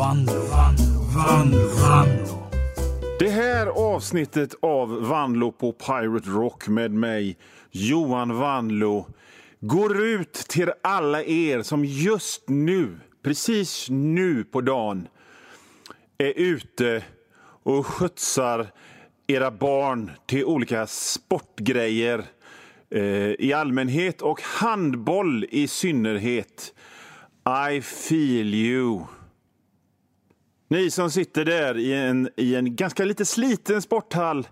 Vanlo, 0.00 0.32
Vanlo, 0.32 1.00
Vanlo, 1.14 1.68
Vanlo. 1.68 2.50
Det 3.18 3.28
här 3.28 3.66
avsnittet 3.66 4.54
av 4.62 5.08
Vanlo 5.08 5.52
på 5.52 5.72
Pirate 5.72 6.30
Rock 6.30 6.68
med 6.68 6.90
mig, 6.90 7.36
Johan 7.70 8.36
Vanlo, 8.38 9.06
går 9.60 10.02
ut 10.02 10.32
till 10.32 10.72
alla 10.82 11.22
er 11.22 11.62
som 11.62 11.84
just 11.84 12.48
nu, 12.48 13.00
precis 13.22 13.86
nu 13.90 14.44
på 14.44 14.60
dagen, 14.60 15.08
är 16.18 16.32
ute 16.36 17.04
och 17.62 17.86
skjutsar 17.86 18.66
era 19.26 19.50
barn 19.50 20.10
till 20.26 20.44
olika 20.44 20.86
sportgrejer 20.86 22.24
eh, 22.90 23.02
i 23.38 23.52
allmänhet 23.52 24.22
och 24.22 24.42
handboll 24.42 25.46
i 25.50 25.68
synnerhet. 25.68 26.74
I 27.70 27.80
feel 27.80 28.54
you. 28.54 29.00
Ni 30.72 30.90
som 30.90 31.10
sitter 31.10 31.44
där 31.44 31.78
i 31.78 31.92
en, 31.92 32.28
i 32.36 32.54
en 32.54 32.76
ganska 32.76 33.04
lite 33.04 33.24
sliten 33.24 33.82
sporthall 33.82 34.48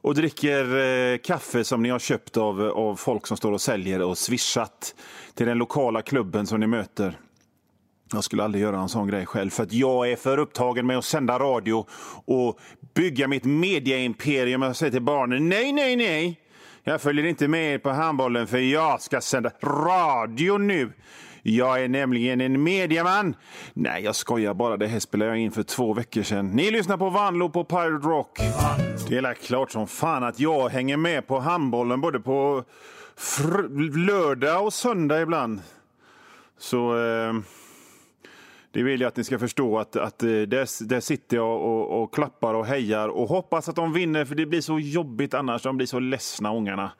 och 0.00 0.14
dricker 0.14 0.76
eh, 0.76 1.18
kaffe 1.18 1.64
som 1.64 1.82
ni 1.82 1.88
har 1.88 1.98
köpt 1.98 2.36
av, 2.36 2.60
av 2.60 2.96
folk 2.96 3.26
som 3.26 3.36
står 3.36 3.52
och 3.52 3.60
säljer 3.60 4.02
och 4.02 4.18
swishat 4.18 4.94
till 5.34 5.46
den 5.46 5.58
lokala 5.58 6.02
klubben 6.02 6.46
som 6.46 6.60
ni 6.60 6.66
möter. 6.66 7.18
Jag 8.12 8.24
skulle 8.24 8.44
aldrig 8.44 8.62
göra 8.62 8.80
en 8.80 8.88
sån 8.88 9.08
grej 9.08 9.26
själv, 9.26 9.50
för 9.50 9.62
att 9.62 9.72
jag 9.72 10.10
är 10.10 10.16
för 10.16 10.38
upptagen 10.38 10.86
med 10.86 10.98
att 10.98 11.04
sända 11.04 11.38
radio 11.38 11.86
och 12.24 12.60
bygga 12.94 13.28
mitt 13.28 13.44
mediaimperium. 13.44 14.62
Jag 14.62 14.76
säger 14.76 14.92
till 14.92 15.02
barnen, 15.02 15.48
nej, 15.48 15.72
nej, 15.72 15.96
nej. 15.96 16.40
Jag 16.84 17.02
följer 17.02 17.24
inte 17.24 17.48
med 17.48 17.82
på 17.82 17.90
handbollen 17.90 18.46
för 18.46 18.58
jag 18.58 19.02
ska 19.02 19.20
sända 19.20 19.50
radio 19.62 20.58
nu. 20.58 20.92
Jag 21.48 21.84
är 21.84 21.88
nämligen 21.88 22.40
en 22.40 22.62
mediaman. 22.62 23.36
Nej, 23.72 24.04
jag 24.04 24.16
skojar 24.16 24.54
bara. 24.54 24.76
Det 24.76 24.86
här 24.86 25.00
spelade 25.00 25.30
jag 25.30 25.38
in 25.38 25.52
för 25.52 25.62
två 25.62 25.94
veckor 25.94 26.22
sedan. 26.22 26.50
Ni 26.50 26.70
lyssnar 26.70 26.96
på 26.96 27.10
Vanlo 27.10 27.50
på 27.50 27.64
Pirate 27.64 28.08
Rock. 28.08 28.38
Det 29.08 29.16
är 29.16 29.34
klart 29.34 29.70
som 29.70 29.86
fan 29.86 30.24
att 30.24 30.40
jag 30.40 30.68
hänger 30.68 30.96
med 30.96 31.26
på 31.26 31.38
handbollen 31.38 32.00
både 32.00 32.20
på 32.20 32.64
lördag 34.06 34.64
och 34.64 34.72
söndag 34.72 35.22
ibland. 35.22 35.60
Så... 36.58 36.98
Eh 36.98 37.32
det 38.70 38.82
vill 38.82 39.00
jag 39.00 39.08
att 39.08 39.16
ni 39.16 39.24
ska 39.24 39.38
förstå 39.38 39.78
att, 39.78 39.96
att 39.96 40.22
eh, 40.22 40.28
där, 40.28 40.86
där 40.88 41.00
sitter 41.00 41.36
jag 41.36 41.60
och, 41.60 42.02
och, 42.02 42.14
klappar 42.14 42.54
och 42.54 42.66
hejar 42.66 43.08
och 43.08 43.28
hoppas 43.28 43.68
att 43.68 43.76
de 43.76 43.92
vinner 43.92 44.24
för 44.24 44.34
det 44.34 44.46
blir 44.46 44.60
så 44.60 44.78
jobbigt 44.78 45.34
annars. 45.34 45.62
De 45.62 45.76
blir 45.76 45.86
så 45.86 45.98
ledsna 45.98 46.54
ungarna 46.54 46.92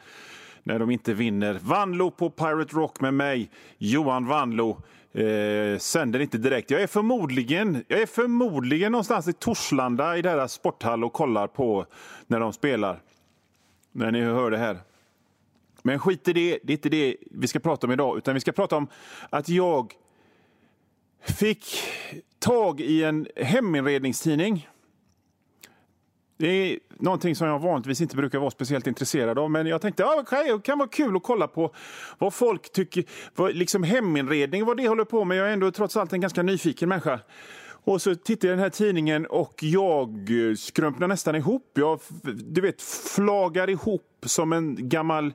när 0.66 0.78
de 0.78 0.90
inte 0.90 1.14
vinner. 1.14 1.58
Vanlo 1.62 2.10
på 2.10 2.30
Pirate 2.30 2.76
Rock 2.76 3.00
med 3.00 3.14
mig, 3.14 3.50
Johan 3.78 4.26
Vanlo. 4.26 4.82
Eh, 5.12 5.78
sänder 5.78 6.20
inte 6.20 6.38
direkt. 6.38 6.70
Jag 6.70 6.82
är 6.82 6.86
förmodligen, 6.86 7.84
jag 7.88 8.00
är 8.00 8.06
förmodligen 8.06 8.92
någonstans 8.92 9.28
i 9.28 9.32
Torslanda 9.32 10.16
i 10.16 10.22
deras 10.22 10.52
sporthall 10.52 11.04
och 11.04 11.12
kollar 11.12 11.46
på 11.46 11.86
när 12.26 12.40
de 12.40 12.52
spelar. 12.52 13.02
När 13.92 14.12
ni 14.12 14.20
hör 14.20 14.50
det 14.50 14.58
här. 14.58 14.78
Men 15.82 15.98
skit 15.98 16.28
i 16.28 16.32
det, 16.32 16.58
det 16.62 16.72
är 16.72 16.76
inte 16.76 16.88
det 16.88 17.16
vi 17.30 17.48
ska 17.48 17.58
prata 17.58 17.86
om 17.86 17.92
idag, 17.92 18.18
utan 18.18 18.34
vi 18.34 18.40
ska 18.40 18.52
prata 18.52 18.76
om 18.76 18.88
att 19.30 19.48
jag 19.48 19.92
fick 21.20 21.66
tag 22.38 22.80
i 22.80 23.04
en 23.04 23.26
heminredningstidning. 23.36 24.68
Det 26.36 26.46
är 26.46 26.78
någonting 26.98 27.36
som 27.36 27.48
jag 27.48 27.58
vanligtvis 27.58 28.00
inte 28.00 28.16
brukar 28.16 28.38
vara 28.38 28.50
speciellt 28.50 28.86
intresserad 28.86 29.38
av. 29.38 29.50
Men 29.50 29.66
jag 29.66 29.80
tänkte 29.80 30.04
att 30.04 30.18
okay, 30.18 30.52
det 30.52 30.62
kan 30.62 30.78
vara 30.78 30.88
kul 30.88 31.16
att 31.16 31.22
kolla 31.22 31.48
på 31.48 31.74
vad 32.18 32.34
folk 32.34 32.72
tycker. 32.72 33.04
Vad, 33.34 33.54
liksom 33.54 33.82
heminredning, 33.82 34.64
vad 34.64 34.76
det 34.76 34.88
håller 34.88 35.04
på 35.04 35.24
med. 35.24 35.36
Jag 35.36 35.48
är 35.48 35.52
ändå 35.52 35.70
trots 35.70 35.96
allt 35.96 36.12
en 36.12 36.20
ganska 36.20 36.42
nyfiken 36.42 36.88
människa. 36.88 37.20
Och 37.86 38.02
så 38.02 38.14
tittade 38.14 38.46
jag 38.46 38.52
i 38.52 38.56
den 38.56 38.62
här 38.62 38.70
tidningen 38.70 39.26
och 39.26 39.62
jag 39.62 40.30
eh, 40.48 40.54
skrumpnar 40.54 41.08
nästan 41.08 41.36
ihop. 41.36 41.70
Jag 41.74 42.00
du 42.34 42.60
vet, 42.60 42.82
flagar 42.82 43.70
ihop 43.70 44.24
som 44.26 44.52
en 44.52 44.88
gammal 44.88 45.32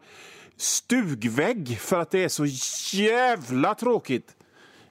stugvägg 0.58 1.80
för 1.80 2.00
att 2.00 2.12
det 2.12 2.24
är 2.24 2.30
så 2.30 2.46
jävla 2.98 3.76
tråkigt 3.76 4.36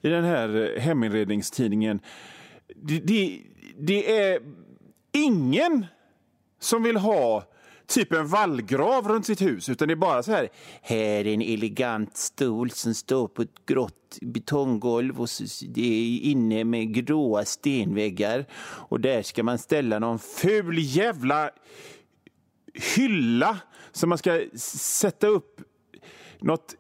i 0.03 0.09
den 0.09 0.25
här 0.25 0.77
eh, 0.77 0.83
heminredningstidningen. 0.83 2.01
Det, 2.75 2.99
det, 2.99 3.41
det 3.79 4.21
är 4.21 4.41
ingen 5.13 5.87
som 6.61 6.83
vill 6.83 6.97
ha 6.97 7.45
typ 7.87 8.13
en 8.13 8.27
vallgrav 8.27 9.09
runt 9.09 9.27
sitt 9.27 9.43
hus, 9.43 9.69
utan 9.69 9.89
det 9.89 9.95
är 9.95 9.97
bara 9.97 10.23
så 10.23 10.33
här. 10.33 10.49
Här 10.83 10.97
är 10.97 11.27
en 11.27 11.43
elegant 11.43 12.17
stol 12.17 12.71
som 12.71 12.95
står 12.95 13.29
på 13.29 13.43
ett 13.43 13.67
grått 13.67 14.19
betonggolv 14.21 15.21
och 15.21 15.29
det 15.69 15.83
är 15.83 16.21
inne 16.21 16.65
med 16.65 16.95
gråa 16.95 17.45
stenväggar. 17.45 18.47
Och 18.63 19.01
där 19.01 19.23
ska 19.23 19.43
man 19.43 19.59
ställa 19.59 19.99
någon 19.99 20.19
ful 20.19 20.77
jävla 20.79 21.51
hylla 22.97 23.59
som 23.93 24.09
man 24.09 24.19
ska 24.19 24.43
sätta 24.55 25.27
upp 25.27 25.61
något 26.41 26.75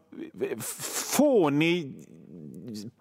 fånig 1.17 1.95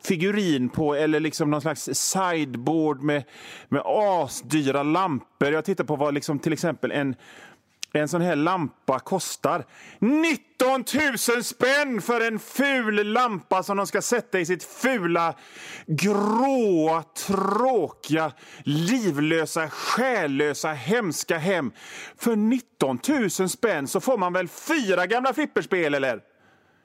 figurin 0.03 0.69
på 0.69 0.95
eller 0.95 1.19
liksom 1.19 1.51
någon 1.51 1.61
slags 1.61 1.89
sideboard 1.93 3.01
med, 3.01 3.23
med 3.69 3.81
asdyra 3.85 4.83
lampor. 4.83 5.51
Jag 5.51 5.65
tittar 5.65 5.83
på 5.83 5.95
vad 5.95 6.13
liksom 6.13 6.39
till 6.39 6.53
exempel 6.53 6.91
en, 6.91 7.15
en 7.93 8.07
sån 8.07 8.21
här 8.21 8.35
lampa 8.35 8.99
kostar. 8.99 9.65
19 9.99 10.83
000 11.35 11.43
spänn 11.43 12.01
för 12.01 12.27
en 12.27 12.39
ful 12.39 13.07
lampa 13.07 13.63
som 13.63 13.77
de 13.77 13.87
ska 13.87 14.01
sätta 14.01 14.39
i 14.39 14.45
sitt 14.45 14.63
fula, 14.63 15.35
gråa, 15.87 17.03
tråkiga, 17.27 18.31
livlösa, 18.63 19.69
själlösa, 19.69 20.73
hemska 20.73 21.37
hem. 21.37 21.71
För 22.17 22.35
19 22.35 22.99
000 23.07 23.49
spänn 23.49 23.87
så 23.87 23.99
får 23.99 24.17
man 24.17 24.33
väl 24.33 24.47
fyra 24.47 25.05
gamla 25.05 25.33
flipperspel, 25.33 25.93
eller? 25.93 26.19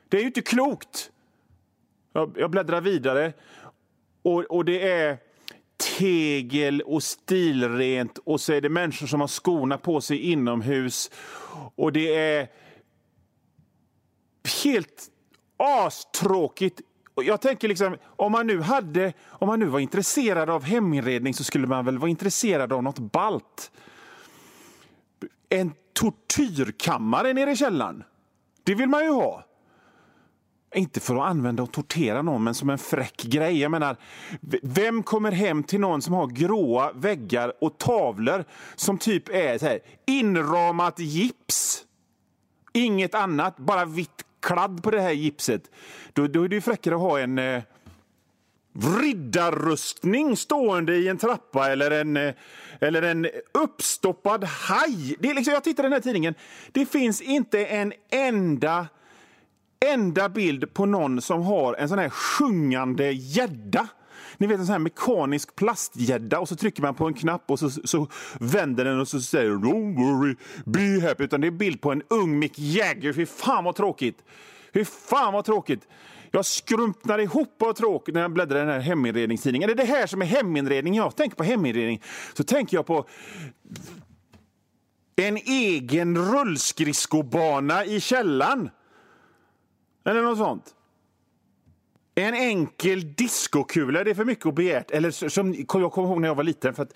Det 0.08 0.16
är 0.16 0.20
ju 0.20 0.26
inte 0.26 0.42
klokt! 0.42 1.10
Jag, 2.16 2.36
jag 2.38 2.50
bläddrar 2.50 2.80
vidare 2.80 3.32
och, 4.22 4.41
och 4.44 4.64
det 4.64 4.91
är 4.91 5.19
tegel 5.98 6.80
och 6.80 7.02
stilrent 7.02 8.19
och 8.19 8.41
så 8.41 8.52
är 8.52 8.60
det 8.60 8.69
människor 8.69 9.06
som 9.06 9.20
har 9.20 9.28
skorna 9.28 9.78
på 9.78 10.00
sig 10.00 10.19
inomhus. 10.19 11.10
Och 11.75 11.92
det 11.92 12.14
är 12.14 12.48
helt 14.64 15.10
astråkigt. 15.56 16.80
Jag 17.14 17.41
tänker 17.41 17.69
liksom, 17.69 17.97
om 18.04 18.32
man 18.32 18.46
nu 18.46 18.60
hade, 18.60 19.12
om 19.28 19.48
man 19.48 19.58
nu 19.58 19.66
var 19.66 19.81
intresserad 19.81 20.50
av 20.50 20.64
heminredning 20.64 21.34
så 21.34 21.44
skulle 21.44 21.66
man 21.66 21.84
väl 21.84 21.98
vara 21.98 22.10
intresserad 22.10 22.72
av 22.72 22.82
något 22.82 22.98
balt. 22.98 23.72
En 25.48 25.72
tortyrkammare 25.92 27.32
nere 27.32 27.50
i 27.50 27.56
källaren. 27.56 28.04
Det 28.64 28.75
vill 28.75 28.88
man 28.88 29.04
ju 29.04 29.10
ha. 29.10 29.44
Inte 30.74 31.00
för 31.00 31.16
att 31.16 31.30
använda 31.30 31.62
och 31.62 31.72
tortera 31.72 32.22
någon, 32.22 32.44
men 32.44 32.54
som 32.54 32.70
en 32.70 32.78
fräck 32.78 33.22
grej. 33.22 33.60
Jag 33.60 33.70
menar, 33.70 33.96
vem 34.62 35.02
kommer 35.02 35.32
hem 35.32 35.62
till 35.62 35.80
någon 35.80 36.02
som 36.02 36.14
har 36.14 36.26
gråa 36.26 36.92
väggar 36.92 37.52
och 37.60 37.78
tavlor 37.78 38.44
som 38.74 38.98
typ 38.98 39.28
är 39.28 39.58
så 39.58 39.66
här, 39.66 39.78
inramat 40.06 40.98
gips? 40.98 41.84
Inget 42.72 43.14
annat, 43.14 43.56
bara 43.56 43.84
vitt 43.84 44.24
kladd 44.42 44.82
på 44.82 44.90
det 44.90 45.00
här 45.00 45.12
gipset. 45.12 45.70
Då, 46.12 46.26
då 46.26 46.42
är 46.42 46.48
det 46.48 46.54
ju 46.54 46.60
fräckare 46.60 46.94
att 46.94 47.00
ha 47.00 47.20
en 47.20 47.38
eh, 47.38 47.62
riddarrustning 49.00 50.36
stående 50.36 50.96
i 50.96 51.08
en 51.08 51.18
trappa 51.18 51.72
eller 51.72 51.90
en, 51.90 52.16
eh, 52.16 52.34
eller 52.80 53.02
en 53.02 53.26
uppstoppad 53.52 54.44
haj. 54.44 55.16
Det 55.18 55.30
är 55.30 55.34
liksom, 55.34 55.54
jag 55.54 55.64
tittar 55.64 55.82
i 55.82 55.86
den 55.86 55.92
här 55.92 56.00
tidningen. 56.00 56.34
Det 56.72 56.86
finns 56.86 57.20
inte 57.20 57.64
en 57.64 57.92
enda 58.10 58.86
enda 59.92 60.28
bild 60.28 60.75
på 60.75 60.86
någon 60.86 61.20
som 61.20 61.42
har 61.42 61.75
en 61.75 61.88
sån 61.88 61.98
här 61.98 62.08
sjungande 62.08 63.12
gädda. 63.12 63.88
Ni 64.38 64.46
vet 64.46 64.58
en 64.58 64.66
sån 64.66 64.72
här 64.72 64.78
mekanisk 64.78 65.56
plastgädda 65.56 66.38
och 66.38 66.48
så 66.48 66.56
trycker 66.56 66.82
man 66.82 66.94
på 66.94 67.06
en 67.06 67.14
knapp 67.14 67.50
och 67.50 67.58
så, 67.58 67.70
så 67.70 68.08
vänder 68.40 68.84
den 68.84 69.00
och 69.00 69.08
så 69.08 69.20
säger 69.20 69.50
Don't 69.50 69.96
worry, 69.96 70.36
be 70.64 71.08
happy. 71.08 71.25
Utan 71.25 71.40
det 71.40 71.46
är 71.46 71.50
bild 71.50 71.81
på 71.81 71.92
en 71.92 72.02
ung 72.10 72.38
Mick 72.38 72.58
Jagger. 72.58 73.12
Fy 73.12 73.26
fan 73.26 73.64
vad 73.64 73.76
tråkigt! 73.76 74.19
Fy 74.75 74.84
fan 74.84 75.32
vad 75.32 75.44
tråkigt! 75.44 75.88
Jag 76.30 76.46
skrumpnar 76.46 77.19
ihop 77.19 77.62
av 77.62 77.72
tråk 77.72 78.08
när 78.08 78.20
jag 78.20 78.32
bläddrar 78.32 78.56
i 78.56 78.60
den 78.60 78.69
här 78.69 78.80
heminredningstidningen. 78.80 79.70
Är 79.70 79.75
det 79.75 79.82
det 79.82 79.88
här 79.88 80.06
som 80.06 80.22
är 80.22 80.26
heminredning? 80.26 80.94
Jag 80.94 81.16
tänker 81.16 81.37
på 81.37 81.44
heminredning 81.44 82.02
så 82.32 82.44
tänker 82.44 82.76
jag 82.76 82.87
på 82.87 83.06
en 85.16 85.37
egen 85.37 86.32
rullskridskobana 86.32 87.84
i 87.84 88.00
källaren. 88.00 88.70
Eller 90.04 90.22
något 90.22 90.38
sånt. 90.38 90.74
En 92.14 92.34
enkel 92.34 93.14
diskokula, 93.14 94.04
det 94.04 94.10
är 94.10 94.14
för 94.14 94.24
mycket 94.24 94.46
att 94.46 94.54
begärt. 94.54 94.90
Eller 94.90 95.28
som 95.28 95.54
jag 95.54 95.68
kommer 95.68 96.08
ihåg 96.08 96.20
när 96.20 96.28
jag 96.28 96.34
var 96.34 96.44
liten. 96.44 96.74
För 96.74 96.82
att 96.82 96.94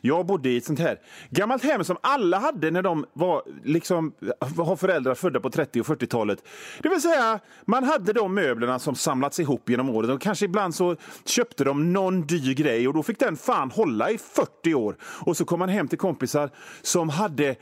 jag 0.00 0.26
bodde 0.26 0.48
i 0.48 0.56
ett 0.56 0.64
sånt 0.64 0.78
här 0.78 1.00
gammalt 1.30 1.64
hem 1.64 1.84
som 1.84 1.96
alla 2.00 2.38
hade 2.38 2.70
när 2.70 2.82
de 2.82 3.06
var 3.12 3.42
liksom, 3.64 4.12
har 4.56 4.76
föräldrar 4.76 5.14
födda 5.14 5.40
på 5.40 5.50
30 5.50 5.80
och 5.80 5.86
40-talet. 5.86 6.44
Det 6.82 6.88
vill 6.88 7.02
säga, 7.02 7.40
man 7.64 7.84
hade 7.84 8.12
de 8.12 8.34
möblerna 8.34 8.78
som 8.78 8.94
samlats 8.94 9.40
ihop 9.40 9.70
genom 9.70 9.90
åren 9.90 10.10
och 10.10 10.20
kanske 10.20 10.44
ibland 10.44 10.74
så 10.74 10.96
köpte 11.24 11.64
de 11.64 11.92
någon 11.92 12.26
dyr 12.26 12.54
grej 12.54 12.88
och 12.88 12.94
då 12.94 13.02
fick 13.02 13.18
den 13.18 13.36
fan 13.36 13.70
hålla 13.70 14.10
i 14.10 14.18
40 14.18 14.74
år. 14.74 14.96
Och 15.02 15.36
så 15.36 15.44
kom 15.44 15.58
man 15.58 15.68
hem 15.68 15.88
till 15.88 15.98
kompisar 15.98 16.50
som 16.82 17.08
hade 17.08 17.56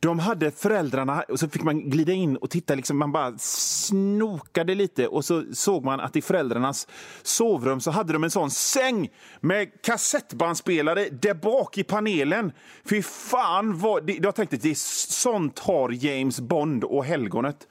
de 0.00 0.18
hade 0.18 0.50
föräldrarna, 0.50 1.22
och 1.28 1.38
så 1.38 1.48
fick 1.48 1.62
man 1.62 1.90
glida 1.90 2.12
in 2.12 2.36
och 2.36 2.50
titta, 2.50 2.74
liksom, 2.74 2.98
man 2.98 3.12
bara 3.12 3.38
snokade 3.38 4.74
lite 4.74 5.08
och 5.08 5.24
så 5.24 5.44
såg 5.52 5.84
man 5.84 6.00
att 6.00 6.16
i 6.16 6.22
föräldrarnas 6.22 6.88
sovrum 7.22 7.80
så 7.80 7.90
hade 7.90 8.12
de 8.12 8.24
en 8.24 8.30
sån 8.30 8.50
säng 8.50 9.08
med 9.40 9.82
kassettbandspelare 9.82 11.08
där 11.10 11.34
bak 11.34 11.78
i 11.78 11.84
panelen. 11.84 12.52
Fy 12.84 13.02
fan, 13.02 13.78
vad, 13.78 14.10
jag 14.10 14.34
tänkte 14.34 14.56
det 14.56 14.70
är 14.70 15.10
sånt 15.12 15.58
har 15.58 15.90
James 15.90 16.40
Bond 16.40 16.84
och 16.84 17.04
helgonet. 17.04 17.68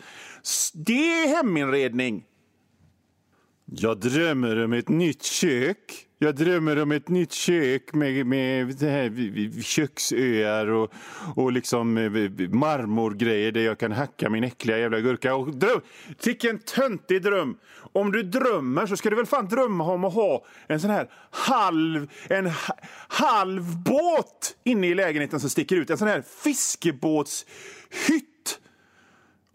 Det 0.74 1.24
är 1.24 1.28
heminredning! 1.28 2.24
Jag 3.66 4.00
drömmer 4.00 4.64
om 4.64 4.74
ett 4.74 4.90
nytt 4.90 5.24
kök. 5.24 6.05
Jag 6.18 6.36
drömmer 6.36 6.82
om 6.82 6.92
ett 6.92 7.10
nytt 7.10 7.32
kök 7.32 7.94
med, 7.94 8.26
med 8.26 8.68
det 8.68 8.90
här, 8.90 9.62
köksöar 9.62 10.68
och, 10.68 10.94
och 11.36 11.52
liksom 11.52 11.98
eh, 11.98 12.12
marmorgrejer 12.50 13.52
där 13.52 13.62
jag 13.62 13.80
kan 13.80 13.92
hacka 13.92 14.30
min 14.30 14.44
äckliga 14.44 14.78
jävla 14.78 15.00
gurka. 15.00 15.36
Och 15.36 15.56
dröm, 15.56 15.82
vilken 16.26 16.60
töntig 16.60 17.24
dröm! 17.24 17.58
Om 17.94 18.12
du 18.12 18.24
drömmer 18.24 18.86
så 18.86 18.98
ska 18.98 19.10
du 19.10 19.16
väl 19.16 19.26
fan 19.26 19.48
drömma 19.48 19.84
om 19.84 20.04
att 20.04 20.14
ha 20.14 20.46
en 20.68 20.80
sån 20.80 20.90
här 20.90 21.10
halv, 21.32 22.12
en 22.28 22.52
halv 23.08 23.84
båt 23.84 24.56
inne 24.64 24.88
i 24.88 24.96
lägenheten 24.96 25.40
som 25.40 25.50
sticker 25.50 25.76
ut. 25.76 25.90
En 25.90 25.98
sån 25.98 26.08
här 26.08 26.24
fiskebåtshytt 26.44 28.60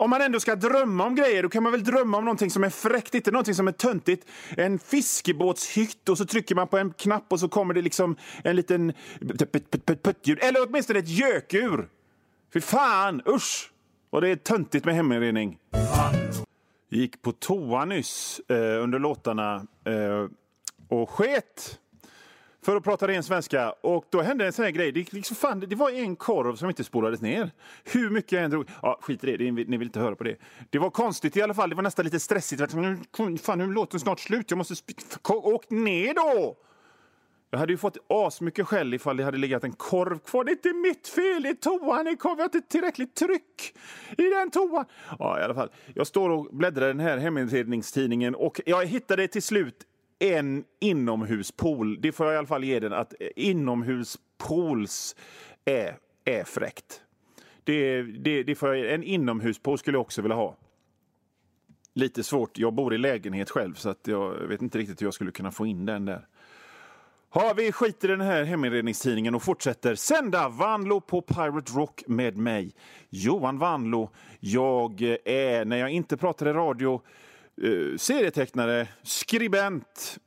om 0.01 0.11
man 0.11 0.23
ändå 0.23 0.41
ska 0.41 0.57
drömma 0.57 1.07
om 1.07 1.15
grejer, 1.15 1.43
då 1.43 1.49
kan 1.49 1.63
man 1.63 1.73
väl 1.73 1.85
drömma 1.85 2.19
om 2.19 2.25
någonting 2.25 2.51
som 2.51 2.65
är 2.65 2.71
fräckt, 2.71 3.15
inte 3.15 3.31
någonting 3.31 3.55
som 3.55 3.69
är 3.69 3.73
töntigt. 3.73 4.27
En 4.57 4.79
fiskebåtshytt 4.79 6.09
och 6.09 6.19
så 6.19 6.25
trycker 6.25 6.55
man 6.55 6.69
på 6.69 6.79
en 6.79 6.93
knapp 6.93 7.25
och 7.29 7.41
så 7.41 7.49
kommer 7.49 7.75
det 7.75 7.83
liksom 7.83 8.17
en 8.45 8.57
liten 8.57 8.93
puttljud. 10.03 10.39
Eller 10.43 10.69
åtminstone 10.69 10.99
ett 10.99 11.09
gökur. 11.09 11.89
Fy 12.53 12.61
fan, 12.61 13.23
usch! 13.29 13.73
Och 14.11 14.21
det 14.21 14.29
är 14.29 14.37
töntigt 14.37 14.85
med 14.85 14.95
heminredning. 14.95 15.59
Gick 16.91 17.23
på 17.23 17.33
toa 17.33 17.85
nyss 17.85 18.41
eh, 18.49 18.83
under 18.83 18.99
låtarna 18.99 19.55
eh, 19.85 20.29
och 20.89 21.11
sket 21.11 21.79
för 22.63 22.77
att 22.77 22.85
prata 22.85 23.09
ren 23.09 23.23
svenska. 23.23 23.71
Och 23.71 24.05
då 24.11 24.21
hände 24.23 24.47
en 24.47 24.53
sån 24.53 24.65
här 24.65 24.73
grej. 24.73 24.93
Det, 24.93 25.13
liksom, 25.13 25.37
fan, 25.37 25.61
det 25.61 25.77
var 25.77 25.91
en 25.91 26.17
korv 26.17 26.57
som 26.57 26.69
inte 26.69 26.85
spolades 26.85 27.21
ner. 27.21 27.51
Hur 27.85 28.11
mycket 28.11 28.33
jag 28.33 28.45
än 28.45 28.51
drog. 28.51 28.69
Ja, 28.83 28.99
skit 29.03 29.25
i 29.25 29.37
det, 29.37 29.53
ni 29.53 29.77
vill 29.77 29.83
inte 29.83 30.01
höra 30.01 30.17
på 30.17 30.25
det. 30.25 30.37
Det 30.71 30.79
var 30.79 30.91
konstigt 30.91 31.37
i 31.37 31.43
alla 31.43 31.55
fall. 31.55 31.71
Det 31.71 31.77
var 31.77 31.83
nästan 31.83 32.05
lite 32.05 32.21
stressigt. 32.21 32.61
Liksom, 32.61 33.05
mm, 33.19 33.39
fan, 33.39 33.59
nu 33.59 33.73
låter 33.73 33.93
den 33.93 34.01
snart 34.01 34.21
slut. 34.21 34.51
Jag 34.51 34.59
måste... 34.59 34.75
Åk 35.29 35.71
ner 35.71 36.15
då! 36.15 36.57
Jag 37.53 37.59
hade 37.59 37.73
ju 37.73 37.77
fått 37.77 37.97
asmycket 38.09 38.67
skäll 38.67 38.95
ifall 38.95 39.17
det 39.17 39.25
hade 39.25 39.39
legat 39.39 39.65
en 39.65 39.73
korv 39.73 40.19
kvar. 40.19 40.45
Det 40.45 40.51
är 40.51 40.53
inte 40.53 40.73
mitt 40.73 41.09
fel, 41.09 41.43
det 41.43 41.49
är 41.49 41.55
toan 41.55 42.09
i 42.09 42.17
korv. 42.17 42.39
Jag 42.39 42.39
har 42.39 42.45
inte 42.45 42.61
tillräckligt 42.61 43.15
tryck 43.15 43.75
i 44.19 44.23
den 44.23 44.51
toan. 44.51 44.85
Ja, 45.19 45.41
i 45.41 45.43
alla 45.43 45.55
fall. 45.55 45.71
Jag 45.95 46.07
står 46.07 46.31
och 46.31 46.49
bläddrar 46.53 46.85
i 46.85 46.89
den 46.89 47.01
här 47.01 47.19
heminredningstidningen 47.19 48.35
och 48.35 48.61
jag 48.67 48.87
hittade 48.87 49.29
till 49.29 49.43
slut 49.43 49.87
en 50.21 50.65
inomhuspool. 50.81 52.01
Det 52.01 52.13
får 52.13 52.27
jag 52.27 52.35
i 52.35 52.39
alla 52.39 52.47
fall 52.47 52.65
ge 52.65 52.81
den, 52.81 52.93
att 52.93 53.15
inomhuspools 53.37 55.17
är, 55.65 55.97
är 56.25 56.45
fräckt. 56.45 57.03
Det, 57.65 58.03
det, 58.03 58.43
det 58.43 58.55
får 58.55 58.77
jag, 58.77 58.95
en 58.95 59.03
inomhuspool 59.03 59.79
skulle 59.79 59.97
jag 59.97 60.03
också 60.03 60.23
vilja 60.23 60.37
ha. 60.37 60.57
Lite 61.95 62.23
svårt. 62.23 62.59
Jag 62.59 62.75
bor 62.75 62.95
i 62.95 62.99
lägenhet 62.99 63.51
själv 63.51 63.75
så 63.75 63.89
att 63.89 64.07
jag 64.07 64.31
vet 64.31 64.63
inte 64.63 64.79
riktigt 64.79 65.01
hur 65.01 65.07
jag 65.07 65.15
skulle 65.15 65.31
kunna 65.31 65.51
få 65.51 65.67
in 65.67 65.87
den 65.87 66.05
där. 66.05 66.27
Ja, 67.35 67.55
vi 67.57 67.73
skiter 67.73 68.09
i 68.09 68.11
den 68.11 68.21
här 68.21 68.45
heminredningstidningen 68.45 69.35
och 69.35 69.43
fortsätter 69.43 69.95
sända 69.95 70.49
Vanlo 70.49 71.01
på 71.01 71.21
Pirate 71.21 71.73
Rock 71.73 72.03
med 72.07 72.37
mig, 72.37 72.75
Johan 73.09 73.59
Vanlo. 73.59 74.11
Jag 74.41 75.03
är, 75.25 75.65
när 75.65 75.77
jag 75.77 75.91
inte 75.91 76.17
pratar 76.17 76.49
i 76.49 76.53
radio, 76.53 77.03
eh, 77.63 77.97
serietecknare, 77.97 78.89
skribent, 79.03 80.19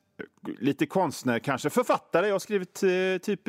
lite 0.59 0.85
konstnär 0.85 1.39
kanske, 1.39 1.69
författare. 1.69 2.27
Jag 2.27 2.33
har 2.33 2.39
skrivit 2.39 2.83
eh, 2.83 3.17
typ 3.21 3.41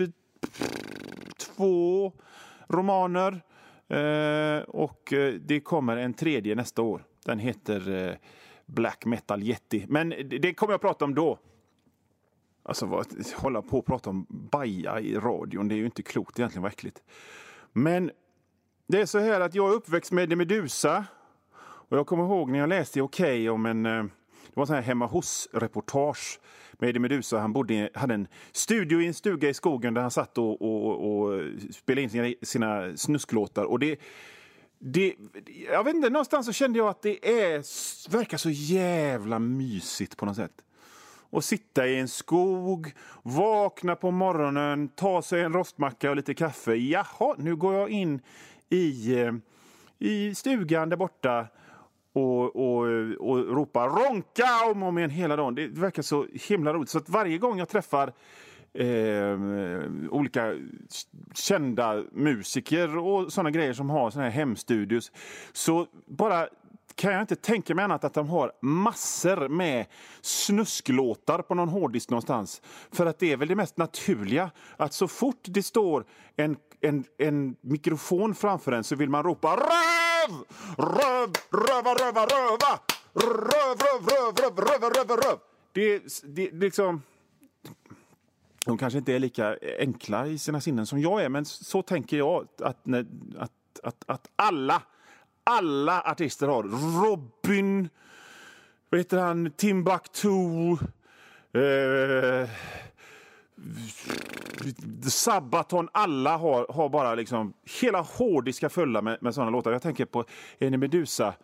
två 1.39 2.13
romaner 2.69 3.43
eh, 3.89 4.63
och 4.63 5.13
eh, 5.13 5.35
det 5.35 5.61
kommer 5.61 5.97
en 5.97 6.15
tredje 6.15 6.55
nästa 6.55 6.83
år. 6.83 7.05
Den 7.25 7.39
heter 7.39 8.09
eh, 8.09 8.15
Black 8.67 9.05
Metal 9.05 9.43
Yeti, 9.43 9.87
men 9.89 10.15
det 10.41 10.55
kommer 10.55 10.73
jag 10.73 10.79
att 10.79 10.83
prata 10.83 11.05
om 11.05 11.15
då. 11.15 11.39
Alltså, 12.63 12.87
vad, 12.87 13.07
hålla 13.37 13.63
på 13.63 13.79
och 13.79 13.87
prata 13.87 14.11
om 14.11 14.27
baja 14.29 15.01
i 15.01 15.15
radion, 15.15 15.69
det 15.69 15.75
är 15.75 15.77
ju 15.77 15.85
inte 15.85 16.03
klokt 16.03 16.39
egentligen, 16.39 16.63
vad 16.63 16.73
äckligt. 16.73 17.03
Men 17.73 18.11
det 18.87 19.01
är 19.01 19.07
så 19.07 19.19
här 19.19 19.41
att 19.41 19.55
jag 19.55 19.71
är 19.71 19.75
uppväxt 19.75 20.13
med 20.13 20.39
Medusa 20.39 21.05
och 21.89 21.99
jag 21.99 22.07
kommer 22.07 22.25
ihåg 22.25 22.51
när 22.51 22.59
jag 22.59 22.69
läste 22.69 22.99
i 22.99 23.03
Okej 23.03 23.27
okay 23.27 23.49
om 23.49 23.67
en 23.67 23.87
eh, 23.87 24.05
det 24.55 24.61
var 24.61 24.77
en 24.77 24.83
hemma 24.83 25.07
hos-reportage 25.07 26.41
med 26.73 26.89
Eddie 26.89 26.99
Meduza. 26.99 27.39
Han 27.39 27.53
bodde, 27.53 27.91
hade 27.95 28.15
en 28.15 28.29
studio 28.53 29.01
i 29.01 29.07
en 29.07 29.15
stuga 29.15 29.49
i 29.49 29.55
skogen 29.55 29.95
där 29.95 30.03
han 30.03 30.11
satt 30.11 30.39
och, 30.39 30.63
och, 30.63 31.11
och 31.11 31.41
spelade 31.73 32.03
in 32.03 32.11
sina, 32.11 32.35
sina 32.43 32.97
snusklåtar. 32.97 33.65
Och 33.65 33.79
det, 33.79 34.01
det, 34.79 35.15
jag 35.71 35.85
vet 35.85 35.95
inte, 35.95 36.11
någonstans 36.11 36.47
så 36.47 36.53
kände 36.53 36.79
jag 36.79 36.89
att 36.89 37.03
det 37.03 37.29
är, 37.29 37.57
verkar 38.11 38.37
så 38.37 38.51
jävla 38.51 39.39
mysigt 39.39 40.17
på 40.17 40.27
något 40.27 40.37
sätt. 40.37 40.65
Och 41.31 41.45
sitta 41.45 41.87
i 41.87 42.01
en 42.01 42.09
skog, 42.09 42.93
vakna 43.23 43.97
på 43.97 44.11
morgonen, 44.11 44.89
ta 44.89 45.23
sig 45.23 45.43
en 45.43 45.53
rostmacka 45.53 46.11
och 46.11 46.17
lite 46.17 46.35
kaffe. 46.35 46.75
Jaha, 46.75 47.35
nu 47.39 47.57
går 47.57 47.75
jag 47.75 47.91
in 47.91 48.21
i, 48.71 49.15
eh, 49.21 49.33
i 49.99 50.35
stugan 50.35 50.89
där 50.89 50.97
borta 50.97 51.47
och, 52.15 52.57
och, 52.57 52.83
och 53.19 53.55
ropa 53.55 53.87
ronka 53.87 54.71
om 54.71 54.83
och 54.83 54.89
om 54.89 54.99
igen 54.99 55.11
hela 55.11 55.37
dagen. 55.37 55.55
Det 55.55 55.67
verkar 55.67 56.03
så 56.03 56.27
himla 56.49 56.75
roligt. 56.75 56.91
Så 56.91 56.99
att 56.99 57.09
varje 57.09 57.39
gång 57.39 57.59
jag 57.59 57.69
träffar 57.69 58.13
eh, 58.75 59.39
olika 60.11 60.55
kända 61.35 62.03
musiker 62.13 62.97
och 62.99 63.33
såna 63.33 63.51
grejer 63.51 63.73
som 63.73 63.91
har 63.91 64.11
såna 64.11 64.25
här 64.25 64.31
hemstudios 64.31 65.13
så 65.53 65.87
bara 66.07 66.49
kan 66.95 67.13
jag 67.13 67.21
inte 67.21 67.37
tänka 67.37 67.75
mig 67.75 67.85
annat 67.85 68.05
att 68.05 68.15
de 68.15 68.29
har 68.29 68.53
massor 68.61 69.49
med 69.49 69.87
snusklåtar 70.21 71.43
på 71.43 71.55
någon 71.55 71.69
hårddisk 71.69 72.11
någonstans. 72.11 72.63
För 72.93 73.07
att 73.07 73.19
det 73.19 73.33
är 73.33 73.37
väl 73.37 73.49
det 73.49 73.57
mest 73.57 73.77
naturliga 73.77 74.51
att 74.77 74.93
så 74.93 75.09
fort 75.09 75.41
det 75.43 75.63
står 75.63 76.05
en, 76.37 76.57
en, 76.81 77.05
en 77.19 77.57
mikrofon 77.61 78.35
framför 78.35 78.73
en 78.73 78.85
så 78.85 78.97
vill 78.97 79.11
man 79.11 79.23
ropa 79.23 79.49
röv! 80.29 80.45
Röv, 80.79 81.33
röva, 81.51 81.95
röva, 81.95 82.27
röva! 82.27 82.81
Röv, 83.15 83.79
röv, 83.79 84.09
röv, 84.09 84.37
röv, 84.37 84.59
röv, 84.59 84.83
röv, 84.83 85.09
röv, 85.09 85.17
röv! 85.17 85.39
Det, 85.73 86.03
det, 86.25 86.51
liksom... 86.51 87.03
De 88.65 88.79
kanske 88.79 88.99
inte 88.99 89.13
är 89.13 89.19
lika 89.19 89.57
enkla 89.79 90.27
i 90.27 90.39
sina 90.39 90.61
sinnen 90.61 90.87
som 90.87 91.01
jag 91.01 91.23
är, 91.23 91.29
men 91.29 91.45
så 91.45 91.83
tänker 91.83 92.17
jag 92.17 92.49
att, 92.61 92.61
att, 92.63 93.49
att, 93.83 94.05
att 94.07 94.31
alla 94.37 94.83
alla 95.45 96.03
artister 96.03 96.49
har. 96.49 96.63
Robin, 97.05 97.89
vad 98.91 99.01
heter 99.01 99.19
han, 99.19 99.51
Timbuktu, 99.51 100.29
eh, 101.53 102.49
Sabaton, 105.11 105.89
alla 105.93 106.37
har, 106.37 106.67
har 106.69 106.89
bara 106.89 107.15
liksom 107.15 107.53
hela 107.81 108.01
hårdiska 108.01 108.69
fulla 108.69 109.03
med, 109.03 109.19
med 109.21 109.35
sådana 109.35 109.51
låtar. 109.51 109.73
Jag 109.73 109.83
tänker 109.83 110.05
på 110.05 110.25
Eni 110.59 110.77
Medusa. 110.77 111.35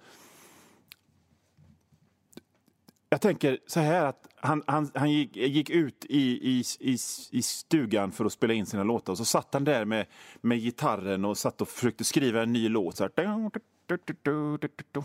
Jag 3.09 3.21
tänker 3.21 3.59
så 3.67 3.81
här 3.81 4.05
att 4.05 4.29
han, 4.37 4.63
han, 4.67 4.91
han 4.95 5.11
gick, 5.13 5.37
gick 5.37 5.71
ut 5.71 6.05
i, 6.09 6.19
i, 6.19 6.65
i, 6.81 6.97
i, 7.31 7.43
stugan 7.43 8.13
för 8.13 8.25
att 8.25 8.33
spela 8.33 8.55
in 8.55 8.67
sina 8.67 8.85
låtar 8.85 9.13
och 9.13 9.19
så 9.19 9.25
satt 9.25 9.55
han 9.55 9.65
där 9.65 9.85
med, 9.85 10.07
med 10.41 10.59
gitarren 10.59 11.25
och 11.25 11.39
satt 11.39 11.61
och 11.61 11.69
försökte 11.69 12.05
skriva 12.05 12.43
en 12.43 12.53
ny 12.53 12.69
låt. 12.69 12.97
Så 12.97 13.05
här, 13.05 13.09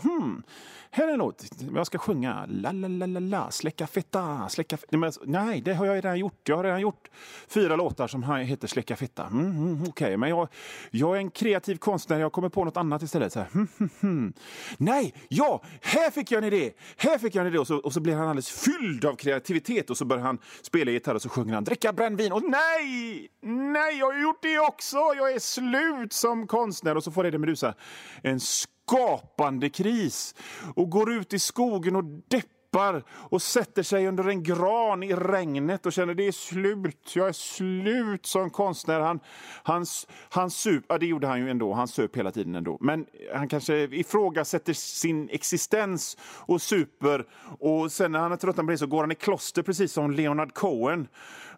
Hmm. 0.02 0.42
Här 0.90 1.08
är 1.08 1.12
en 1.12 1.18
låt. 1.18 1.44
Jag 1.74 1.86
ska 1.86 1.98
sjunga. 1.98 2.46
La, 2.48 2.72
la, 2.72 2.88
la, 2.88 3.06
la, 3.06 3.20
la. 3.20 3.50
Släcka 3.50 3.86
fitta, 3.86 4.48
Släcka 4.48 4.76
fitta. 4.76 4.96
Men, 4.96 5.12
nej, 5.24 5.60
det 5.60 5.74
har 5.74 5.86
jag 5.86 5.96
redan 5.96 6.18
gjort. 6.18 6.48
Jag 6.48 6.56
har 6.56 6.64
redan 6.64 6.80
gjort 6.80 7.08
fyra 7.48 7.76
låtar 7.76 8.06
som 8.06 8.22
heter 8.22 8.68
Släcka 8.68 8.96
fitta. 8.96 9.26
Mm, 9.26 9.46
mm, 9.46 9.56
mm 9.56 9.82
Okej, 9.82 9.88
okay. 9.88 10.16
men 10.16 10.28
jag, 10.28 10.48
jag 10.90 11.16
är 11.16 11.20
en 11.20 11.30
kreativ 11.30 11.76
konstnär. 11.76 12.20
Jag 12.20 12.32
kommer 12.32 12.48
på 12.48 12.64
något 12.64 12.76
annat 12.76 13.02
istället. 13.02 13.32
Så 13.32 13.38
här. 13.38 13.48
Hmm, 13.52 13.68
hmm, 13.78 13.90
hmm. 14.00 14.32
Nej, 14.78 15.14
ja, 15.28 15.62
här 15.82 16.10
fick 16.10 16.30
jag 16.30 16.38
en 16.38 16.52
idé. 16.52 16.72
Här 16.96 17.18
fick 17.18 17.34
jag 17.34 17.40
en 17.40 17.52
idé. 17.52 17.58
Och 17.58 17.66
så, 17.66 17.76
och 17.76 17.92
så 17.92 18.00
blir 18.00 18.14
han 18.14 18.28
alldeles 18.28 18.50
fylld 18.50 19.04
av 19.04 19.16
kreativitet 19.16 19.90
och 19.90 19.96
så 19.96 20.04
börjar 20.04 20.24
han 20.24 20.38
spela 20.62 20.90
gitarr 20.90 21.14
och 21.14 21.22
så 21.22 21.28
sjunger 21.28 21.54
han 21.54 21.64
dricka 21.64 21.92
brännvin. 21.92 22.32
Och 22.32 22.42
nej, 22.42 23.28
nej, 23.42 23.98
jag 23.98 24.06
har 24.06 24.22
gjort 24.22 24.42
det 24.42 24.58
också. 24.58 24.96
Jag 24.96 25.32
är 25.32 25.38
slut 25.38 26.12
som 26.12 26.46
konstnär. 26.46 26.96
Och 26.96 27.04
så 27.04 27.10
får 27.10 27.26
Eddie 27.26 27.38
Meduza 27.38 27.74
en 28.22 28.40
skapande 28.86 29.68
kris 29.68 30.34
och 30.74 30.90
går 30.90 31.12
ut 31.12 31.32
i 31.32 31.38
skogen 31.38 31.96
och 31.96 32.04
deppar 32.04 33.04
och 33.10 33.42
sätter 33.42 33.82
sig 33.82 34.08
under 34.08 34.28
en 34.28 34.42
gran 34.42 35.02
i 35.02 35.14
regnet 35.14 35.86
och 35.86 35.92
känner 35.92 36.14
det 36.14 36.26
är 36.26 36.32
slut. 36.32 37.12
Jag 37.14 37.28
är 37.28 37.32
slut 37.32 38.26
som 38.26 38.50
konstnär. 38.50 39.00
Han, 39.00 39.20
han, 39.62 39.86
han 40.28 40.50
sup, 40.50 40.84
ja, 40.88 40.98
det 40.98 41.06
gjorde 41.06 41.26
han 41.26 41.40
ju 41.40 41.50
ändå. 41.50 41.72
Han 41.72 41.88
söp 41.88 42.16
hela 42.16 42.30
tiden 42.30 42.54
ändå. 42.54 42.78
Men 42.80 43.06
han 43.34 43.48
kanske 43.48 43.76
ifrågasätter 43.76 44.72
sin 44.72 45.28
existens 45.30 46.16
och 46.22 46.62
super. 46.62 47.24
Och 47.58 47.92
sen 47.92 48.12
när 48.12 48.18
han 48.18 48.32
är 48.32 48.36
tröttnat 48.36 48.66
på 48.66 48.70
det 48.70 48.78
så 48.78 48.86
går 48.86 49.00
han 49.00 49.12
i 49.12 49.14
kloster 49.14 49.62
precis 49.62 49.92
som 49.92 50.10
Leonard 50.10 50.54
Cohen. 50.54 51.08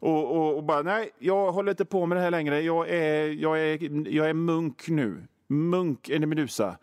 Och, 0.00 0.36
och, 0.36 0.56
och 0.56 0.64
bara, 0.64 0.82
nej, 0.82 1.10
jag 1.18 1.52
håller 1.52 1.70
inte 1.70 1.84
på 1.84 2.06
med 2.06 2.18
det 2.18 2.22
här 2.22 2.30
längre. 2.30 2.60
Jag 2.60 2.88
är, 2.88 3.28
jag 3.28 3.60
är, 3.60 4.08
jag 4.08 4.28
är 4.30 4.34
munk 4.34 4.88
nu. 4.88 5.26
Munk 5.48 6.08
en 6.08 6.28
medusa. 6.28 6.76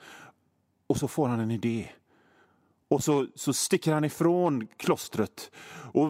Och 0.88 0.98
så 0.98 1.08
får 1.08 1.28
han 1.28 1.40
en 1.40 1.52
idé. 1.52 1.90
Och 2.88 3.04
så, 3.04 3.28
så 3.36 3.54
sticker 3.54 3.94
han 3.94 4.04
ifrån 4.04 4.68
klostret 4.78 5.52
och 5.94 6.10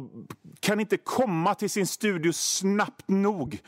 kan 0.59 0.79
inte 0.79 0.97
komma 0.97 1.55
till 1.55 1.69
sin 1.69 1.87
studio 1.87 2.33
snabbt 2.33 3.07
nog. 3.07 3.59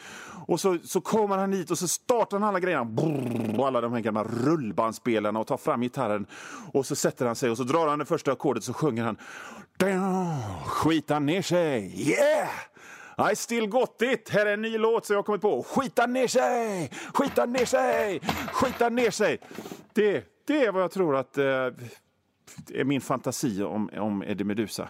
Och 0.48 0.60
så, 0.60 0.78
så 0.84 1.02
kommer 1.02 1.38
han 1.38 1.54
hit 1.54 1.72
och 1.72 1.78
så 1.78 1.88
startar 1.88 2.40
han 2.40 2.50
alla 2.50 2.60
grejerna. 2.60 2.86
Brrr, 2.86 3.68
alla 3.68 3.82
de 3.82 3.94
här 3.94 4.00
gamla 4.00 4.24
rullbandspelarna 4.24 5.40
och 5.40 5.48
tar 5.48 5.58
fram 5.58 5.82
gitarren. 5.82 6.26
Och 6.74 6.86
så 6.86 6.96
sätter 6.96 7.26
han 7.26 7.36
sig 7.36 7.50
och 7.50 7.58
så 7.58 7.64
drar 7.64 7.88
han 7.88 8.00
det 8.00 8.06
första 8.06 8.32
ackordet 8.32 8.64
så 8.64 8.74
sjunger 8.74 9.04
han. 9.04 9.18
Skitar 10.66 11.20
ner 11.20 11.42
sig. 11.42 12.10
Yeah! 12.10 13.32
I 13.32 13.36
still 13.36 13.68
got 13.68 14.02
it! 14.02 14.30
Här 14.30 14.46
är 14.46 14.54
en 14.54 14.62
ny 14.62 14.78
låt 14.78 15.06
som 15.06 15.14
jag 15.14 15.18
har 15.18 15.24
kommit 15.24 15.42
på. 15.42 15.64
Skita 15.64 16.06
ner 16.06 16.28
sig! 16.28 16.92
Skita 17.14 17.46
ner 17.46 17.66
sig! 17.66 18.22
Skita 18.54 18.90
ner 18.90 19.12
sig! 19.12 19.40
Det, 19.94 20.37
det 20.48 20.66
är 20.66 20.72
vad 20.72 20.84
jag 20.84 20.92
tror 20.92 21.16
att 21.16 21.38
eh, 21.38 21.46
är 22.74 22.84
min 22.84 23.02
fantasi 23.02 23.64
om, 23.64 23.90
om 23.98 24.24
Eddie 24.24 24.44
Meduza. 24.44 24.90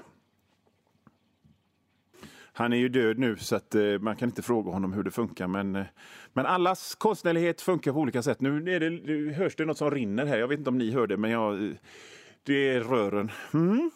Han 2.54 2.74
är 2.74 2.78
ju 2.78 2.90
död 2.90 3.20
nu 3.20 3.38
så 3.38 3.56
att 3.56 3.76
eh, 3.76 3.82
man 4.00 4.16
kan 4.16 4.30
inte 4.30 4.42
fråga 4.42 4.72
honom 4.72 4.94
hur 4.94 5.04
det 5.04 5.12
funkar. 5.12 5.48
Men, 5.48 5.76
eh, 5.76 5.86
men 6.34 6.46
allas 6.46 6.96
konstnärlighet 6.96 7.62
funkar 7.62 7.94
på 7.94 8.00
olika 8.00 8.24
sätt. 8.24 8.42
Nu 8.42 8.76
är 8.76 8.80
det, 8.80 8.90
nu 8.90 9.34
hörs 9.34 9.56
det 9.56 9.66
något 9.66 9.78
som 9.78 9.92
rinner 9.92 10.26
här. 10.26 10.38
Jag 10.38 10.48
vet 10.48 10.60
inte 10.60 10.70
om 10.70 10.78
ni 10.78 10.92
hör 10.92 11.08
det, 11.08 11.18
men 11.18 11.32
jag, 11.32 11.64
eh, 11.64 11.72
det 12.44 12.70
är 12.70 12.82
rören. 12.82 13.32
Mm? 13.54 13.92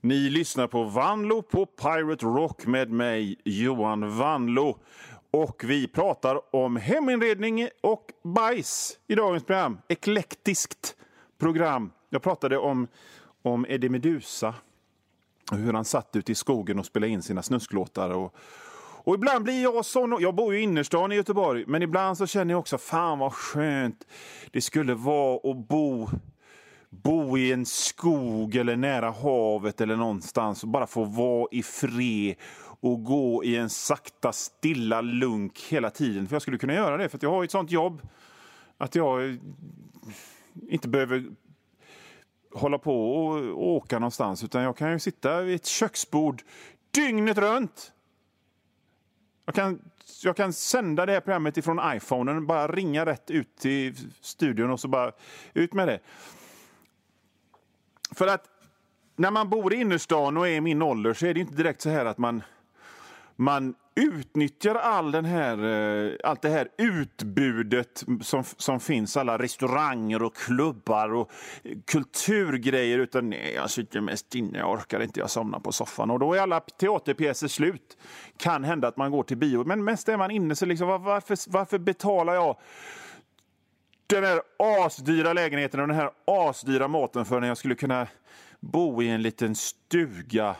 Ni 0.00 0.30
lyssnar 0.30 0.66
på 0.66 0.84
Vanlo 0.84 1.42
på 1.42 1.66
Pirate 1.66 2.26
Rock 2.26 2.66
med 2.66 2.90
mig, 2.90 3.36
Johan 3.44 4.18
Vanlo. 4.18 4.78
Och 5.38 5.64
vi 5.64 5.88
pratar 5.88 6.56
om 6.56 6.76
heminredning 6.76 7.68
och 7.80 8.12
bajs 8.22 8.98
i 9.06 9.14
dagens 9.14 9.44
program. 9.44 9.78
Eklektiskt 9.88 10.96
program. 11.38 11.90
Jag 12.10 12.22
pratade 12.22 12.58
om, 12.58 12.88
om 13.42 13.66
Eddie 13.68 13.88
Meduza 13.88 14.54
och 15.50 15.56
hur 15.56 15.72
han 15.72 15.84
satt 15.84 16.16
ute 16.16 16.32
i 16.32 16.34
skogen 16.34 16.78
och 16.78 16.86
spelade 16.86 17.12
in 17.12 17.22
sina 17.22 17.42
snusklåtar. 17.42 18.10
Och, 18.10 18.34
och 19.04 19.14
ibland 19.14 19.44
blir 19.44 19.62
jag 19.62 19.84
sån. 19.84 20.16
Jag 20.20 20.34
bor 20.34 20.54
ju 20.54 20.60
i 20.60 20.62
innerstan 20.62 21.12
i 21.12 21.14
Göteborg, 21.14 21.64
men 21.66 21.82
ibland 21.82 22.18
så 22.18 22.26
känner 22.26 22.54
jag 22.54 22.58
också 22.58 22.78
fan 22.78 23.18
vad 23.18 23.32
skönt 23.32 24.06
det 24.50 24.60
skulle 24.60 24.94
vara 24.94 25.50
att 25.50 25.68
bo 25.68 26.08
bo 26.90 27.38
i 27.38 27.52
en 27.52 27.66
skog 27.66 28.56
eller 28.56 28.76
nära 28.76 29.10
havet 29.10 29.80
eller 29.80 29.96
någonstans 29.96 30.62
och 30.62 30.68
bara 30.68 30.86
få 30.86 31.04
vara 31.04 31.48
i 31.50 31.62
fred 31.62 32.34
och 32.80 33.04
gå 33.04 33.44
i 33.44 33.56
en 33.56 33.70
sakta 33.70 34.32
stilla 34.32 35.00
lunk 35.00 35.60
hela 35.68 35.90
tiden. 35.90 36.26
För 36.26 36.34
jag 36.34 36.42
skulle 36.42 36.58
kunna 36.58 36.74
göra 36.74 36.96
det, 36.96 37.08
för 37.08 37.18
jag 37.22 37.30
har 37.30 37.44
ett 37.44 37.50
sånt 37.50 37.70
jobb 37.70 38.02
att 38.78 38.94
jag 38.94 39.38
inte 40.68 40.88
behöver 40.88 41.24
hålla 42.54 42.78
på 42.78 43.16
och 43.16 43.68
åka 43.68 43.98
någonstans. 43.98 44.44
Utan 44.44 44.62
jag 44.62 44.76
kan 44.76 44.92
ju 44.92 44.98
sitta 44.98 45.40
vid 45.40 45.54
ett 45.54 45.66
köksbord 45.66 46.42
dygnet 46.90 47.38
runt. 47.38 47.92
Jag 49.44 49.54
kan, 49.54 49.80
jag 50.22 50.36
kan 50.36 50.52
sända 50.52 51.06
det 51.06 51.12
här 51.12 51.20
programmet 51.20 51.56
ifrån 51.56 51.80
iPhonen, 51.84 52.46
bara 52.46 52.68
ringa 52.68 53.06
rätt 53.06 53.30
ut 53.30 53.56
till 53.56 53.94
studion 54.20 54.70
och 54.70 54.80
så 54.80 54.88
bara 54.88 55.12
ut 55.54 55.72
med 55.72 55.88
det. 55.88 56.00
För 58.14 58.26
att 58.26 58.44
när 59.16 59.30
man 59.30 59.50
bor 59.50 59.74
i 59.74 59.76
innerstan 59.76 60.36
och 60.36 60.48
är 60.48 60.52
i 60.52 60.60
min 60.60 60.82
ålder 60.82 61.14
så 61.14 61.26
är 61.26 61.34
det 61.34 61.40
inte 61.40 61.54
direkt 61.54 61.80
så 61.80 61.90
här 61.90 62.04
att 62.04 62.18
man 62.18 62.42
man 63.40 63.74
utnyttjar 63.94 64.74
all 64.74 65.12
den 65.12 65.24
här, 65.24 65.64
eh, 65.64 66.12
allt 66.24 66.42
det 66.42 66.48
här 66.48 66.68
utbudet 66.78 68.04
som, 68.22 68.44
som 68.44 68.80
finns, 68.80 69.16
alla 69.16 69.38
restauranger 69.38 70.22
och 70.22 70.36
klubbar 70.36 71.14
och 71.14 71.30
kulturgrejer. 71.86 72.98
Utan 72.98 73.30
nej, 73.30 73.52
jag 73.54 73.70
sitter 73.70 74.00
mest 74.00 74.34
inne, 74.34 74.58
jag 74.58 74.70
orkar 74.70 75.02
inte, 75.02 75.20
jag 75.20 75.30
somnar 75.30 75.60
på 75.60 75.72
soffan. 75.72 76.10
Och 76.10 76.18
då 76.18 76.34
är 76.34 76.40
alla 76.40 76.60
teaterpjäser 76.60 77.48
slut. 77.48 77.98
Kan 78.36 78.64
hända 78.64 78.88
att 78.88 78.96
man 78.96 79.10
går 79.10 79.22
till 79.22 79.36
bio, 79.36 79.64
men 79.64 79.84
mest 79.84 80.08
är 80.08 80.16
man 80.16 80.30
inne. 80.30 80.56
Så 80.56 80.66
liksom, 80.66 80.88
varför, 80.88 81.50
varför 81.50 81.78
betalar 81.78 82.34
jag 82.34 82.56
den 84.06 84.24
här 84.24 84.40
asdyra 84.58 85.32
lägenheten 85.32 85.80
och 85.80 85.88
den 85.88 85.96
här 85.96 86.10
asdyra 86.24 86.88
maten 86.88 87.24
för 87.24 87.40
när 87.40 87.48
jag 87.48 87.58
skulle 87.58 87.74
kunna 87.74 88.06
bo 88.60 89.02
i 89.02 89.08
en 89.08 89.22
liten 89.22 89.54
stuga 89.54 90.56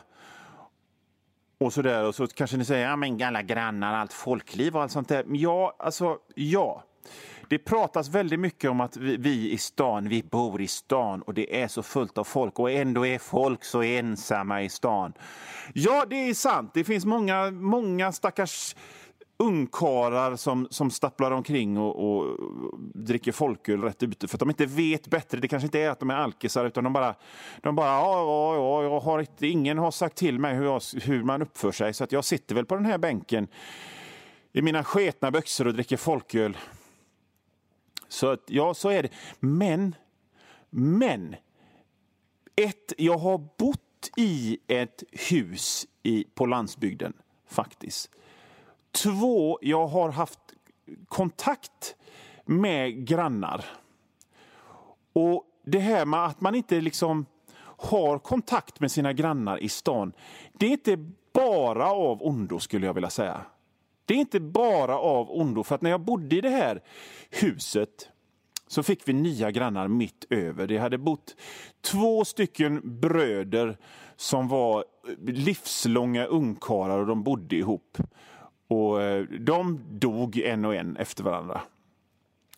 och 1.60 1.72
så 1.72 1.82
där 1.82 2.04
och 2.04 2.14
så 2.14 2.26
kanske 2.26 2.56
ni 2.56 2.64
säger, 2.64 2.88
ja 2.88 2.96
men 2.96 3.22
alla 3.22 3.42
grannar, 3.42 3.94
allt 3.94 4.12
folkliv 4.12 4.76
och 4.76 4.82
allt 4.82 4.92
sånt 4.92 5.08
där. 5.08 5.24
Ja, 5.28 5.76
alltså 5.78 6.18
ja. 6.34 6.84
Det 7.48 7.58
pratas 7.58 8.08
väldigt 8.08 8.40
mycket 8.40 8.70
om 8.70 8.80
att 8.80 8.96
vi, 8.96 9.16
vi, 9.16 9.52
i 9.52 9.58
stan, 9.58 10.08
vi 10.08 10.22
bor 10.22 10.60
i 10.60 10.66
stan 10.66 11.22
och 11.22 11.34
det 11.34 11.62
är 11.62 11.68
så 11.68 11.82
fullt 11.82 12.18
av 12.18 12.24
folk 12.24 12.58
och 12.58 12.70
ändå 12.70 13.06
är 13.06 13.18
folk 13.18 13.64
så 13.64 13.82
ensamma 13.82 14.62
i 14.62 14.68
stan. 14.68 15.12
Ja, 15.72 16.06
det 16.10 16.16
är 16.16 16.34
sant. 16.34 16.70
Det 16.74 16.84
finns 16.84 17.04
många, 17.04 17.50
många 17.50 18.12
stackars 18.12 18.76
ungkarlar 19.40 20.36
som, 20.36 20.68
som 20.70 20.90
stapplar 20.90 21.30
omkring 21.30 21.78
och, 21.78 22.10
och 22.10 22.36
dricker 22.94 23.32
folköl 23.32 23.82
rätt 23.82 24.02
ute 24.02 24.28
för 24.28 24.36
att 24.36 24.40
de 24.40 24.48
inte 24.50 24.66
vet 24.66 25.08
bättre. 25.08 25.40
Det 25.40 25.48
kanske 25.48 25.66
inte 25.66 25.80
är 25.80 25.90
att 25.90 26.00
de 26.00 26.10
är 26.10 26.14
alkisar 26.14 26.64
utan 26.64 26.84
de 26.84 26.92
bara, 26.92 27.14
de 27.62 27.76
bara 27.76 27.86
ja, 27.86 28.20
ja, 28.20 28.54
ja, 28.54 28.82
jag 28.82 29.00
har 29.00 29.20
inte, 29.20 29.46
ingen 29.46 29.78
har 29.78 29.90
sagt 29.90 30.16
till 30.16 30.38
mig 30.38 30.54
hur, 30.54 30.64
jag, 30.64 30.82
hur 31.02 31.22
man 31.22 31.42
uppför 31.42 31.72
sig 31.72 31.94
så 31.94 32.04
att 32.04 32.12
jag 32.12 32.24
sitter 32.24 32.54
väl 32.54 32.66
på 32.66 32.74
den 32.74 32.84
här 32.84 32.98
bänken 32.98 33.48
i 34.52 34.62
mina 34.62 34.84
sketna 34.84 35.30
byxor 35.30 35.66
och 35.66 35.74
dricker 35.74 35.96
folköl. 35.96 36.56
Så 38.08 38.26
att, 38.26 38.42
ja, 38.46 38.74
så 38.74 38.88
är 38.88 39.02
det. 39.02 39.08
Men, 39.40 39.94
men, 40.70 41.36
ett, 42.56 42.92
jag 42.96 43.18
har 43.18 43.38
bott 43.58 44.10
i 44.16 44.58
ett 44.66 45.02
hus 45.30 45.86
i, 46.02 46.24
på 46.34 46.46
landsbygden 46.46 47.12
faktiskt. 47.48 48.10
Två, 49.02 49.58
jag 49.62 49.86
har 49.86 50.10
haft 50.10 50.40
kontakt 51.08 51.96
med 52.44 53.06
grannar. 53.06 53.64
Och 55.12 55.44
det 55.64 55.78
här 55.78 56.06
med 56.06 56.24
att 56.24 56.40
man 56.40 56.54
inte 56.54 56.80
liksom 56.80 57.26
har 57.60 58.18
kontakt 58.18 58.80
med 58.80 58.90
sina 58.90 59.12
grannar 59.12 59.58
i 59.58 59.68
stan, 59.68 60.12
det 60.52 60.66
är 60.66 60.70
inte 60.70 60.96
bara 61.32 61.90
av 61.90 62.22
ondo 62.22 62.58
skulle 62.58 62.86
jag 62.86 62.94
vilja 62.94 63.10
säga. 63.10 63.40
Det 64.04 64.14
är 64.14 64.18
inte 64.18 64.40
bara 64.40 64.98
av 64.98 65.30
ondo, 65.30 65.62
för 65.62 65.74
att 65.74 65.82
när 65.82 65.90
jag 65.90 66.00
bodde 66.00 66.36
i 66.36 66.40
det 66.40 66.48
här 66.48 66.82
huset 67.30 68.08
så 68.66 68.82
fick 68.82 69.08
vi 69.08 69.12
nya 69.12 69.50
grannar 69.50 69.88
mitt 69.88 70.26
över. 70.30 70.66
Det 70.66 70.78
hade 70.78 70.98
bott 70.98 71.36
två 71.80 72.24
stycken 72.24 73.00
bröder 73.00 73.78
som 74.16 74.48
var 74.48 74.84
livslånga 75.26 76.24
ungkarlar 76.24 76.98
och 76.98 77.06
de 77.06 77.22
bodde 77.22 77.56
ihop. 77.56 77.98
Och 78.68 79.02
eh, 79.02 79.24
de 79.24 79.80
dog 79.90 80.38
en 80.38 80.64
och 80.64 80.74
en 80.74 80.96
efter 80.96 81.24
varandra. 81.24 81.60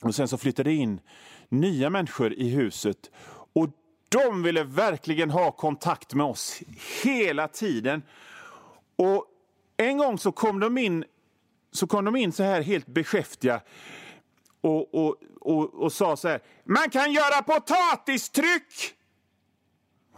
Och 0.00 0.14
sen 0.14 0.28
så 0.28 0.38
flyttade 0.38 0.72
in 0.72 1.00
nya 1.48 1.90
människor 1.90 2.32
i 2.32 2.48
huset 2.48 3.10
och 3.52 3.68
de 4.08 4.42
ville 4.42 4.64
verkligen 4.64 5.30
ha 5.30 5.50
kontakt 5.52 6.14
med 6.14 6.26
oss 6.26 6.60
hela 7.02 7.48
tiden. 7.48 8.02
Och 8.96 9.26
en 9.76 9.98
gång 9.98 10.18
så 10.18 10.32
kom 10.32 10.60
de 10.60 10.78
in 10.78 11.04
så 11.72 11.86
kom 11.86 12.04
de 12.04 12.16
in 12.16 12.32
så 12.32 12.42
här 12.42 12.62
helt 12.62 12.86
beskäftiga 12.86 13.60
och, 14.60 14.94
och, 14.94 15.16
och, 15.40 15.74
och 15.74 15.92
sa 15.92 16.16
så 16.16 16.28
här. 16.28 16.40
Man 16.64 16.90
kan 16.90 17.12
göra 17.12 17.42
potatistryck! 17.42 18.94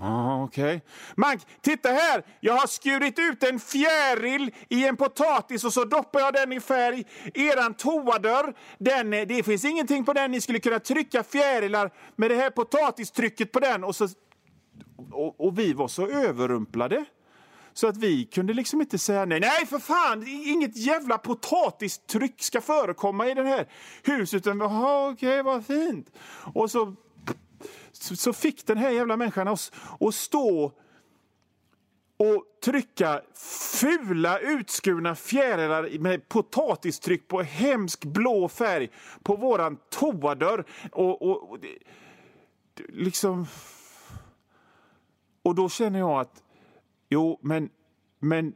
Ah, 0.04 0.42
Okej. 0.42 0.80
Okay. 1.16 1.38
titta 1.61 1.88
här! 1.88 2.23
Jag 2.40 2.54
har 2.54 2.66
skurit 2.66 3.18
ut 3.18 3.42
en 3.42 3.61
fjäril 3.61 4.54
i 4.68 4.87
en 4.88 4.97
potatis 4.97 5.64
och 5.64 5.73
så 5.73 5.85
doppar 5.85 6.21
jag 6.21 6.32
den 6.35 6.52
i 6.52 6.61
färg. 6.61 7.04
Eran 7.35 7.75
toadörr, 7.75 8.54
den, 8.78 9.11
det 9.11 9.42
finns 9.42 9.64
ingenting 9.64 10.04
på 10.04 10.12
den. 10.12 10.30
Ni 10.30 10.40
skulle 10.40 10.59
kunna 10.59 10.78
trycka 10.78 11.23
fjärilar 11.23 11.90
med 12.16 12.30
det 12.30 12.37
här 12.37 12.50
potatistrycket 12.50 13.52
på 13.52 13.61
den. 13.61 13.85
Och, 13.85 13.97
så, 13.97 14.09
och, 15.12 15.47
och 15.47 15.59
vi 15.59 15.73
var 15.73 15.88
så 15.88 16.06
överrumplade. 16.06 17.04
Så 17.73 17.87
att 17.87 17.97
vi 17.97 18.25
kunde 18.25 18.52
liksom 18.52 18.80
inte 18.80 18.99
säga 18.99 19.25
nej. 19.25 19.40
Nej, 19.40 19.66
för 19.66 19.78
fan! 19.78 20.26
Inget 20.26 20.76
jävla 20.76 21.18
potatistryck 21.18 22.42
ska 22.42 22.61
förekomma 22.61 23.28
i 23.28 23.35
det 23.35 23.44
här 23.44 23.68
huset. 24.02 24.47
Utan, 24.47 24.62
okej, 24.62 25.12
okay, 25.12 25.42
vad 25.42 25.66
fint. 25.66 26.11
Och 26.54 26.71
så 26.71 26.97
så 28.02 28.32
fick 28.32 28.66
den 28.66 28.78
här 28.78 28.90
jävla 28.90 29.16
människan 29.16 29.49
oss 29.49 29.73
att 30.00 30.14
stå 30.14 30.73
och 32.16 32.44
trycka 32.64 33.23
fula 33.80 34.38
utskurna 34.38 35.14
fjärilar 35.14 35.99
med 35.99 36.28
potatistryck 36.28 37.28
på 37.28 37.42
hemsk 37.42 38.04
blå 38.04 38.49
färg 38.49 38.90
på 39.23 39.37
våran 39.37 39.78
toadörr. 39.90 40.64
Och, 40.92 41.23
och, 41.23 41.50
och 41.50 41.59
liksom... 42.88 43.47
Och 45.42 45.54
då 45.54 45.68
känner 45.68 45.99
jag 45.99 46.21
att, 46.21 46.42
jo, 47.09 47.38
men, 47.42 47.71
men 48.18 48.54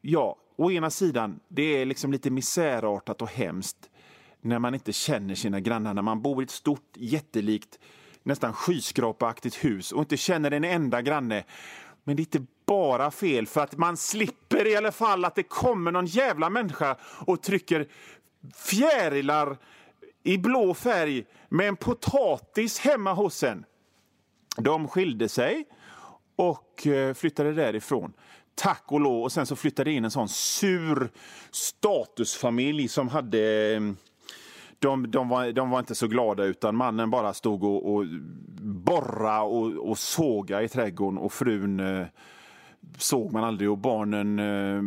ja, 0.00 0.36
å 0.56 0.70
ena 0.70 0.90
sidan, 0.90 1.40
det 1.48 1.62
är 1.62 1.86
liksom 1.86 2.12
lite 2.12 2.30
misärartat 2.30 3.22
och 3.22 3.30
hemskt 3.30 3.90
när 4.40 4.58
man 4.58 4.74
inte 4.74 4.92
känner 4.92 5.34
sina 5.34 5.60
grannar, 5.60 5.94
när 5.94 6.02
man 6.02 6.22
bor 6.22 6.42
i 6.42 6.44
ett 6.44 6.50
stort, 6.50 6.92
jättelikt 6.94 7.78
nästan 8.24 8.52
skyskrapaaktigt 8.52 9.64
hus 9.64 9.92
och 9.92 10.00
inte 10.00 10.16
känner 10.16 10.50
en 10.50 10.64
enda 10.64 11.02
granne. 11.02 11.44
Men 12.04 12.16
det 12.16 12.20
är 12.20 12.24
inte 12.24 12.46
bara 12.66 13.10
fel 13.10 13.46
för 13.46 13.60
att 13.60 13.78
man 13.78 13.96
slipper 13.96 14.66
i 14.66 14.76
alla 14.76 14.92
fall 14.92 15.24
att 15.24 15.34
det 15.34 15.42
kommer 15.42 15.92
någon 15.92 16.06
jävla 16.06 16.50
människa 16.50 16.96
och 17.26 17.42
trycker 17.42 17.88
fjärilar 18.54 19.56
i 20.22 20.38
blå 20.38 20.74
färg 20.74 21.24
med 21.48 21.68
en 21.68 21.76
potatis 21.76 22.78
hemma 22.78 23.12
hos 23.12 23.42
en. 23.42 23.64
De 24.56 24.88
skilde 24.88 25.28
sig 25.28 25.64
och 26.36 26.86
eh, 26.86 27.14
flyttade 27.14 27.52
därifrån. 27.52 28.12
Tack 28.54 28.82
och 28.86 29.00
lov. 29.00 29.22
Och 29.22 29.32
sen 29.32 29.46
så 29.46 29.56
flyttade 29.56 29.90
in 29.90 30.04
en 30.04 30.10
sån 30.10 30.28
sur 30.28 31.10
statusfamilj 31.50 32.88
som 32.88 33.08
hade 33.08 33.74
eh, 33.74 33.80
de, 34.84 35.10
de, 35.10 35.28
var, 35.28 35.52
de 35.52 35.70
var 35.70 35.78
inte 35.78 35.94
så 35.94 36.06
glada 36.06 36.44
utan 36.44 36.76
mannen 36.76 37.10
bara 37.10 37.34
stod 37.34 37.64
och, 37.64 37.94
och 37.94 38.04
borra 38.62 39.42
och, 39.42 39.90
och 39.90 39.98
såga 39.98 40.62
i 40.62 40.68
trädgården 40.68 41.18
och 41.18 41.32
frun 41.32 41.80
eh, 41.80 42.06
såg 42.98 43.32
man 43.32 43.44
aldrig 43.44 43.70
och 43.70 43.78
barnen 43.78 44.38
eh, 44.38 44.82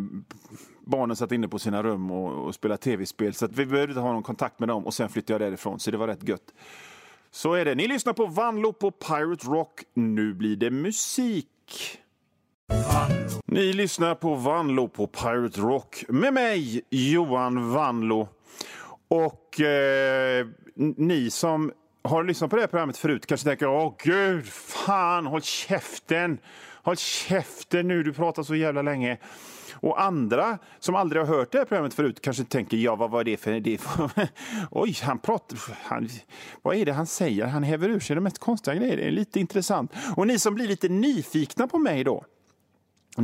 Barnen 0.85 1.15
satt 1.15 1.31
inne 1.31 1.47
på 1.47 1.59
sina 1.59 1.83
rum 1.83 2.11
och, 2.11 2.45
och 2.45 2.55
spelade 2.55 2.81
tv-spel 2.81 3.33
så 3.33 3.45
att 3.45 3.51
vi 3.51 3.65
behövde 3.65 3.91
inte 3.91 4.01
ha 4.01 4.13
någon 4.13 4.23
kontakt 4.23 4.59
med 4.59 4.69
dem 4.69 4.85
och 4.85 4.93
sen 4.93 5.09
flyttade 5.09 5.33
jag 5.33 5.51
därifrån 5.51 5.79
så 5.79 5.91
det 5.91 5.97
var 5.97 6.07
rätt 6.07 6.29
gött. 6.29 6.53
Så 7.31 7.53
är 7.53 7.65
det. 7.65 7.75
Ni 7.75 7.87
lyssnar 7.87 8.13
på 8.13 8.25
Vanlo 8.25 8.73
på 8.73 8.91
Pirate 8.91 9.47
Rock. 9.47 9.83
Nu 9.93 10.33
blir 10.33 10.55
det 10.55 10.71
musik. 10.71 11.47
Ni 13.45 13.73
lyssnar 13.73 14.15
på 14.15 14.35
Vanlo 14.35 14.87
på 14.87 15.07
Pirate 15.07 15.61
Rock 15.61 16.03
med 16.07 16.33
mig, 16.33 16.81
Johan 16.89 17.71
Vanlo. 17.71 18.27
Och 19.07 19.61
eh, 19.61 20.47
ni 20.75 21.29
som 21.29 21.71
har 22.03 22.23
lyssnat 22.23 22.49
på 22.49 22.55
det 22.55 22.61
här 22.61 22.67
programmet 22.67 22.97
förut 22.97 23.25
kanske 23.25 23.47
tänker 23.47 23.67
åh 23.67 23.95
gud, 24.03 24.45
fan, 24.47 25.25
håll 25.25 25.41
käften! 25.41 26.37
Håll 26.83 26.97
käften 26.97 27.87
nu, 27.87 28.03
du 28.03 28.13
pratar 28.13 28.43
så 28.43 28.55
jävla 28.55 28.81
länge. 28.81 29.17
Och 29.73 30.01
andra 30.01 30.57
som 30.79 30.95
aldrig 30.95 31.21
har 31.21 31.37
hört 31.37 31.51
det 31.51 31.57
här 31.57 31.65
programmet 31.65 31.93
förut 31.93 32.21
kanske 32.21 32.43
tänker, 32.43 32.77
ja 32.77 32.95
vad 32.95 33.11
var 33.11 33.23
det 33.23 33.37
för... 33.37 33.59
Det 33.59 33.79
Oj, 34.71 34.97
han 35.03 35.19
pratar... 35.19 35.57
Han, 35.83 36.09
vad 36.61 36.75
är 36.75 36.85
det 36.85 36.93
han 36.93 37.07
säger? 37.07 37.45
Han 37.45 37.63
häver 37.63 37.89
ur 37.89 37.99
sig 37.99 38.15
de 38.15 38.21
mest 38.21 38.39
konstiga 38.39 38.75
grejer. 38.75 38.97
Det 38.97 39.07
är 39.07 39.11
lite 39.11 39.39
intressant. 39.39 39.91
Och 40.15 40.27
ni 40.27 40.39
som 40.39 40.55
blir 40.55 40.67
lite 40.67 40.89
nyfikna 40.89 41.67
på 41.67 41.77
mig 41.77 42.03
då, 42.03 42.23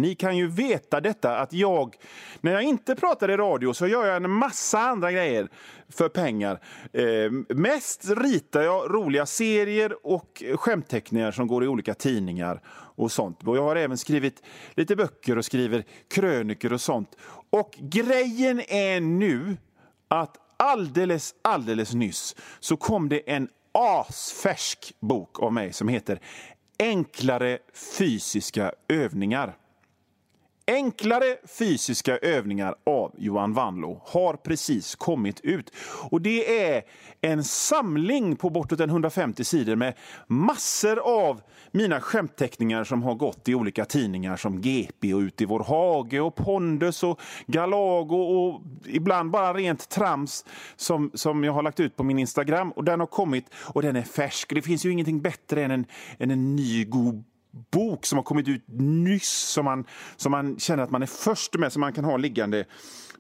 ni 0.01 0.15
kan 0.15 0.38
ju 0.38 0.47
veta 0.47 1.01
detta 1.01 1.38
att 1.38 1.53
jag, 1.53 1.95
när 2.41 2.51
jag 2.51 2.63
inte 2.63 2.95
pratar 2.95 3.31
i 3.31 3.38
radio 3.38 3.73
så 3.73 3.88
gör 3.88 4.05
jag 4.05 4.15
en 4.15 4.31
massa 4.31 4.79
andra 4.79 5.12
grejer 5.12 5.47
för 5.89 6.09
pengar. 6.09 6.59
Eh, 6.93 7.55
mest 7.55 8.09
ritar 8.09 8.62
jag 8.62 8.93
roliga 8.93 9.25
serier 9.25 10.07
och 10.07 10.43
skämtteckningar 10.55 11.31
som 11.31 11.47
går 11.47 11.63
i 11.63 11.67
olika 11.67 11.93
tidningar 11.93 12.62
och 12.95 13.12
sånt. 13.12 13.43
Och 13.43 13.57
jag 13.57 13.63
har 13.63 13.75
även 13.75 13.97
skrivit 13.97 14.43
lite 14.73 14.95
böcker 14.95 15.38
och 15.38 15.45
skriver 15.45 15.83
krönikor 16.10 16.73
och 16.73 16.82
sånt. 16.82 17.17
Och 17.49 17.75
grejen 17.79 18.62
är 18.67 18.99
nu 19.01 19.58
att 20.08 20.38
alldeles, 20.58 21.36
alldeles 21.41 21.93
nyss 21.93 22.36
så 22.60 22.77
kom 22.77 23.10
det 23.10 23.32
en 23.32 23.49
asfärsk 23.71 24.93
bok 24.99 25.39
av 25.39 25.53
mig 25.53 25.73
som 25.73 25.88
heter 25.88 26.19
Enklare 26.79 27.58
fysiska 27.97 28.71
övningar. 28.88 29.56
Enklare 30.67 31.38
fysiska 31.60 32.17
övningar 32.17 32.76
av 32.86 33.15
Johan 33.17 33.54
Wanlo 33.54 34.02
har 34.06 34.34
precis 34.34 34.95
kommit 34.95 35.41
ut. 35.41 35.71
Och 36.10 36.21
Det 36.21 36.63
är 36.65 36.84
en 37.21 37.43
samling 37.43 38.36
på 38.36 38.49
bortåt 38.49 38.80
150 38.80 39.43
sidor 39.43 39.76
med 39.76 39.93
massor 40.28 40.99
av 40.99 41.41
mina 41.71 42.02
skämtteckningar 42.02 42.84
som 42.84 43.04
har 43.04 43.15
gått 43.15 43.49
i 43.49 43.56
olika 43.56 43.86
tidningar 43.86 44.36
som 44.36 44.62
GP 44.62 45.13
och 45.13 45.19
Ut 45.19 45.41
i 45.41 45.45
vår 45.45 45.63
hage 45.63 46.19
och 46.19 46.36
Pondus 46.36 47.04
och 47.04 47.19
Galago 47.47 48.15
och 48.15 48.62
ibland 48.86 49.32
bara 49.32 49.54
rent 49.54 49.89
trams 49.89 50.45
som, 50.76 51.12
som 51.13 51.43
jag 51.43 51.54
har 51.54 51.63
lagt 51.63 51.80
ut 51.80 51.95
på 51.95 52.04
min 52.04 52.19
Instagram. 52.19 52.71
Och 52.71 52.84
Den 52.84 52.99
har 52.99 53.08
kommit 53.08 53.45
och 53.56 53.82
den 53.82 53.95
är 53.95 54.02
färsk. 54.02 54.56
Det 54.56 54.62
finns 54.62 54.86
ju 54.86 54.91
ingenting 54.91 55.21
bättre 55.21 55.63
än 55.63 55.71
en, 55.71 55.86
än 56.19 56.32
en 56.32 56.56
ny 56.56 56.86
god 56.86 57.23
bok 57.71 58.05
som 58.05 58.17
har 58.17 58.23
kommit 58.23 58.47
ut 58.47 58.63
nyss 58.77 59.29
som 59.29 59.65
man, 59.65 59.85
som 60.15 60.31
man 60.31 60.59
känner 60.59 60.83
att 60.83 60.91
man 60.91 61.01
är 61.01 61.07
först 61.07 61.57
med, 61.57 61.73
som 61.73 61.79
man 61.79 61.93
kan 61.93 62.05
ha 62.05 62.17
liggande 62.17 62.65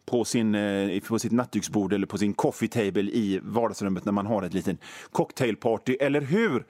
på, 0.05 0.25
sin, 0.25 0.55
eh, 0.55 0.99
på 0.99 1.19
sitt 1.19 1.31
nattduksbord 1.31 1.93
eller 1.93 2.07
på 2.07 2.17
sin 2.17 2.33
coffee 2.33 2.67
table 2.67 3.01
i 3.01 3.39
vardagsrummet 3.43 4.05
när 4.05 4.11
man 4.11 4.25
har 4.25 4.43
ett 4.43 4.53
litet 4.53 4.77
cocktailparty, 5.11 5.93
eller 5.93 6.21
hur? 6.21 6.65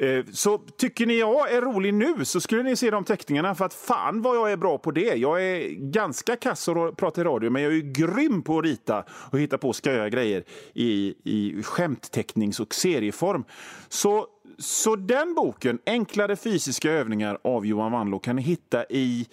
Eh, 0.00 0.24
så 0.32 0.58
tycker 0.58 1.06
ni 1.06 1.18
jag 1.18 1.52
är 1.52 1.60
rolig 1.60 1.94
nu 1.94 2.24
så 2.24 2.40
skulle 2.40 2.62
ni 2.62 2.76
se 2.76 2.90
de 2.90 3.04
teckningarna 3.04 3.54
för 3.54 3.64
att 3.64 3.74
fan 3.74 4.22
vad 4.22 4.36
jag 4.36 4.52
är 4.52 4.56
bra 4.56 4.78
på 4.78 4.90
det. 4.90 5.14
Jag 5.14 5.42
är 5.42 5.70
ganska 5.70 6.36
kass 6.36 6.68
att 6.68 6.96
prata 6.96 7.20
i 7.20 7.24
radio 7.24 7.50
men 7.50 7.62
jag 7.62 7.76
är 7.76 7.80
grym 7.80 8.42
på 8.42 8.58
att 8.58 8.64
rita 8.64 9.04
och 9.10 9.38
hitta 9.38 9.58
på 9.58 9.72
sköja 9.72 10.08
grejer 10.08 10.44
i, 10.74 11.14
i 11.24 11.62
skämttecknings 11.62 12.60
och 12.60 12.74
serieform. 12.74 13.44
Så, 13.88 14.26
så 14.58 14.96
den 14.96 15.34
boken, 15.34 15.78
Enklare 15.86 16.36
fysiska 16.36 16.90
övningar 16.90 17.38
av 17.44 17.66
Johan 17.66 17.92
Wanlå, 17.92 18.18
kan 18.18 18.36
ni 18.36 18.42
hitta 18.42 18.84
i 18.84 19.28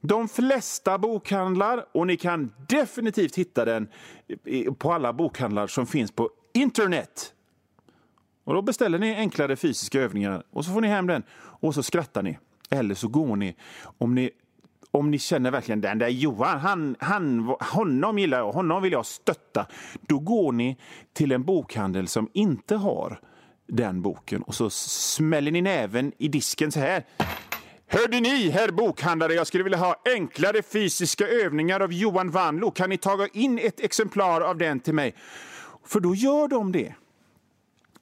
de 0.00 0.28
flesta 0.28 0.98
bokhandlar 0.98 1.86
och 1.92 2.06
ni 2.06 2.16
kan 2.16 2.52
definitivt 2.68 3.36
hitta 3.36 3.64
den 3.64 3.88
på 4.78 4.92
alla 4.92 5.12
bokhandlar 5.12 5.66
som 5.66 5.86
finns 5.86 6.12
på 6.12 6.30
internet. 6.54 7.34
Och 8.44 8.54
Då 8.54 8.62
beställer 8.62 8.98
ni 8.98 9.14
enklare 9.14 9.56
fysiska 9.56 10.00
övningar 10.00 10.42
och 10.50 10.64
så 10.64 10.72
får 10.72 10.80
ni 10.80 10.88
hem 10.88 11.06
den 11.06 11.22
och 11.32 11.74
så 11.74 11.82
skrattar 11.82 12.22
ni. 12.22 12.38
Eller 12.70 12.94
så 12.94 13.08
går 13.08 13.36
ni, 13.36 13.56
om 13.98 14.14
ni 14.14 14.30
om 14.90 15.10
ni 15.10 15.18
känner 15.18 15.50
verkligen 15.50 15.80
den 15.80 15.98
där 15.98 16.08
Johan, 16.08 16.58
han, 16.58 16.96
han, 16.98 17.54
honom 17.60 18.18
gillar 18.18 18.38
jag, 18.38 18.52
honom 18.52 18.82
vill 18.82 18.92
jag 18.92 19.06
stötta. 19.06 19.66
Då 20.00 20.18
går 20.18 20.52
ni 20.52 20.76
till 21.12 21.32
en 21.32 21.44
bokhandel 21.44 22.08
som 22.08 22.28
inte 22.32 22.76
har 22.76 23.20
den 23.68 24.02
boken 24.02 24.42
och 24.42 24.54
så 24.54 24.70
smäller 24.70 25.50
ni 25.50 25.62
näven 25.62 26.12
i 26.18 26.28
disken 26.28 26.72
så 26.72 26.80
här. 26.80 27.04
Hörde 27.90 28.20
ni, 28.20 28.50
herr 28.50 28.70
bokhandlare, 28.70 29.34
jag 29.34 29.46
skulle 29.46 29.64
vilja 29.64 29.78
ha 29.78 30.02
enklare 30.04 30.62
fysiska 30.62 31.28
övningar 31.28 31.80
av 31.80 31.92
Johan 31.92 32.30
Wanlo. 32.30 32.70
Kan 32.70 32.90
ni 32.90 32.98
ta 32.98 33.26
in 33.32 33.58
ett 33.58 33.80
exemplar 33.80 34.40
av 34.40 34.58
den 34.58 34.80
till 34.80 34.94
mig? 34.94 35.14
För 35.86 36.00
då 36.00 36.14
gör 36.14 36.48
de 36.48 36.72
det. 36.72 36.94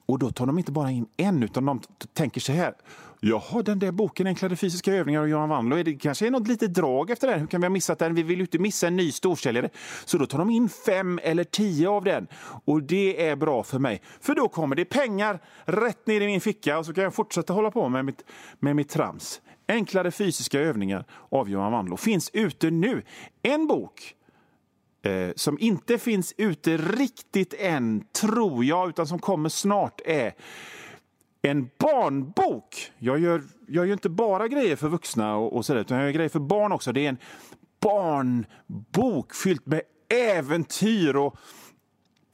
Och 0.07 0.19
då 0.19 0.31
tar 0.31 0.45
de 0.45 0.57
inte 0.57 0.71
bara 0.71 0.91
in 0.91 1.07
en, 1.17 1.43
utan 1.43 1.65
de 1.65 1.81
tänker 2.13 2.41
så 2.41 2.51
här. 2.51 2.73
Jaha, 3.19 3.61
den 3.61 3.79
där 3.79 3.91
boken 3.91 4.27
Enklare 4.27 4.55
fysiska 4.55 4.93
övningar 4.93 5.21
av 5.21 5.27
Johan 5.29 5.49
Wandlo, 5.49 5.83
det 5.83 5.95
kanske 5.95 6.27
är 6.27 6.31
något 6.31 6.47
litet 6.47 6.73
drag 6.73 7.09
efter 7.09 7.27
den. 7.27 7.39
Hur 7.39 7.47
kan 7.47 7.61
vi 7.61 7.65
ha 7.65 7.69
missat 7.69 7.99
den? 7.99 8.15
Vi 8.15 8.23
vill 8.23 8.37
ju 8.37 8.43
inte 8.43 8.59
missa 8.59 8.87
en 8.87 8.95
ny 8.95 9.11
storsäljare. 9.11 9.69
Så 10.05 10.17
då 10.17 10.25
tar 10.25 10.37
de 10.37 10.49
in 10.49 10.69
fem 10.69 11.19
eller 11.23 11.43
tio 11.43 11.89
av 11.89 12.03
den. 12.03 12.27
Och 12.65 12.83
det 12.83 13.27
är 13.27 13.35
bra 13.35 13.63
för 13.63 13.79
mig. 13.79 14.01
För 14.21 14.35
då 14.35 14.47
kommer 14.47 14.75
det 14.75 14.85
pengar 14.85 15.39
rätt 15.65 16.07
ner 16.07 16.21
i 16.21 16.25
min 16.25 16.41
ficka 16.41 16.79
och 16.79 16.85
så 16.85 16.93
kan 16.93 17.03
jag 17.03 17.13
fortsätta 17.13 17.53
hålla 17.53 17.71
på 17.71 17.89
med 17.89 18.05
mitt, 18.05 18.23
med 18.59 18.75
mitt 18.75 18.89
trams. 18.89 19.41
Enklare 19.67 20.11
fysiska 20.11 20.59
övningar 20.59 21.05
av 21.31 21.49
Johan 21.49 21.71
Wandlo 21.71 21.97
finns 21.97 22.29
ute 22.33 22.71
nu. 22.71 23.03
En 23.41 23.67
bok 23.67 24.15
eh, 25.07 25.31
som 25.35 25.59
inte 25.59 25.97
finns 25.97 26.33
ute 26.37 26.77
riktigt 26.77 27.53
än, 27.59 28.03
tror 28.21 28.65
jag, 28.65 28.89
utan 28.89 29.07
som 29.07 29.19
kommer 29.19 29.49
snart, 29.49 30.01
är 30.05 30.33
en 31.41 31.69
barnbok. 31.79 32.91
Jag 32.99 33.19
gör, 33.19 33.43
jag 33.67 33.87
gör 33.87 33.93
inte 33.93 34.09
bara 34.09 34.47
grejer 34.47 34.75
för 34.75 34.87
vuxna 34.89 35.35
och, 35.35 35.55
och 35.55 35.65
sådär, 35.65 35.81
utan 35.81 35.97
jag 35.97 36.05
gör 36.05 36.13
grejer 36.13 36.29
för 36.29 36.39
barn 36.39 36.71
också. 36.71 36.91
Det 36.91 37.05
är 37.05 37.09
en 37.09 37.17
barnbok 37.81 39.33
fylld 39.33 39.61
med 39.63 39.81
äventyr 40.09 41.15
och 41.15 41.37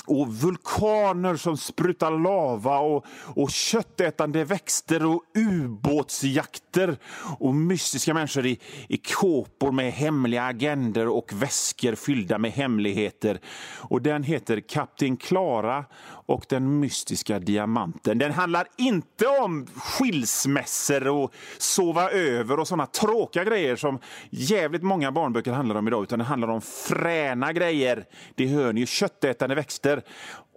och 0.08 0.34
vulkaner 0.34 1.36
som 1.36 1.58
sprutar 1.58 2.12
lava 2.12 2.80
och, 2.80 3.06
och 3.36 3.50
köttätande 3.50 4.44
växter 4.44 5.06
och 5.06 5.22
ubåtsjakter 5.36 6.98
och 7.40 7.56
mystiska 7.56 8.14
människor 8.14 8.46
i, 8.46 8.60
i 8.88 8.98
kåpor 8.98 9.72
med 9.72 9.92
hemliga 9.92 10.44
agender 10.44 11.08
och 11.08 11.34
väskor 11.34 11.96
fyllda 11.96 12.38
med 12.38 12.52
hemligheter. 12.52 13.40
Och 13.80 14.02
Den 14.02 14.24
heter 14.24 14.60
Kapten 14.60 15.18
Klara 15.18 15.86
och 16.26 16.46
den 16.50 16.80
mystiska 16.80 17.40
diamanten. 17.40 18.18
Den 18.18 18.32
handlar 18.32 18.68
inte 18.78 19.28
om 19.28 19.68
skilsmässor 19.76 21.08
och 21.08 21.34
sova 21.58 22.10
över 22.10 22.60
och 22.60 22.68
såna 22.68 22.86
tråkiga 22.86 23.44
grejer 23.44 23.76
som 23.76 24.00
jävligt 24.30 24.84
många 24.84 25.12
barnböcker 25.12 25.52
handlar 25.52 25.76
om 25.76 25.88
idag, 25.88 26.04
utan 26.04 26.20
den 26.20 26.28
handlar 26.28 26.48
om 26.48 26.62
fräna 26.62 27.54
grejer. 27.54 28.06
Det 28.36 28.48
hör 28.48 28.74
ni, 28.74 28.86
köttätande 28.86 29.56
växter. 29.56 30.02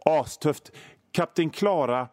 Astufft. 0.04 0.72
Kapten 1.12 1.50
Klara 1.50 2.08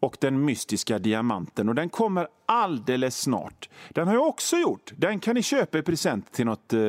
och 0.00 0.16
den 0.20 0.44
mystiska 0.44 0.98
diamanten. 0.98 1.68
Och 1.68 1.74
Den 1.74 1.88
kommer 1.88 2.28
alldeles 2.46 3.20
snart. 3.20 3.68
Den 3.90 4.08
har 4.08 4.14
jag 4.14 4.26
också 4.26 4.56
gjort. 4.56 4.92
Den 4.96 5.20
kan 5.20 5.34
ni 5.34 5.42
köpa 5.42 5.78
i 5.78 5.82
present 5.82 6.32
till 6.32 6.46
något, 6.46 6.72
eh, 6.72 6.80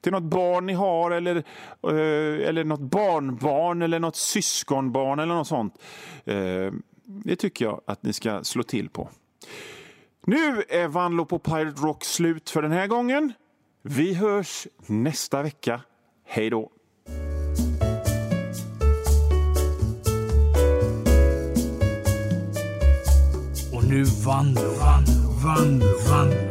till 0.00 0.12
något 0.12 0.22
barn 0.22 0.66
ni 0.66 0.72
har 0.72 1.10
eller, 1.10 1.36
eh, 1.36 2.48
eller 2.48 2.64
något 2.64 2.80
barnbarn 2.80 3.82
eller 3.82 3.98
något 3.98 4.16
syskonbarn 4.16 5.18
eller 5.18 5.34
något 5.34 5.48
sånt. 5.48 5.74
Eh, 6.24 6.72
det 7.04 7.36
tycker 7.36 7.64
jag 7.64 7.80
att 7.86 8.02
ni 8.02 8.12
ska 8.12 8.44
slå 8.44 8.62
till 8.62 8.88
på. 8.88 9.08
Nu 10.26 10.62
är 10.68 10.88
Vanlo 10.88 11.24
på 11.24 11.38
Pirate 11.38 11.82
Rock 11.82 12.04
slut 12.04 12.50
för 12.50 12.62
den 12.62 12.72
här 12.72 12.86
gången. 12.86 13.32
Vi 13.82 14.14
hörs 14.14 14.66
nästa 14.86 15.42
vecka. 15.42 15.80
Hej 16.24 16.50
då! 16.50 16.70
Nu 23.90 24.04
Vanlo, 24.22 24.74
Vanlo, 24.78 25.34
Vanlo, 25.42 25.86
Vanlo. 26.06 26.49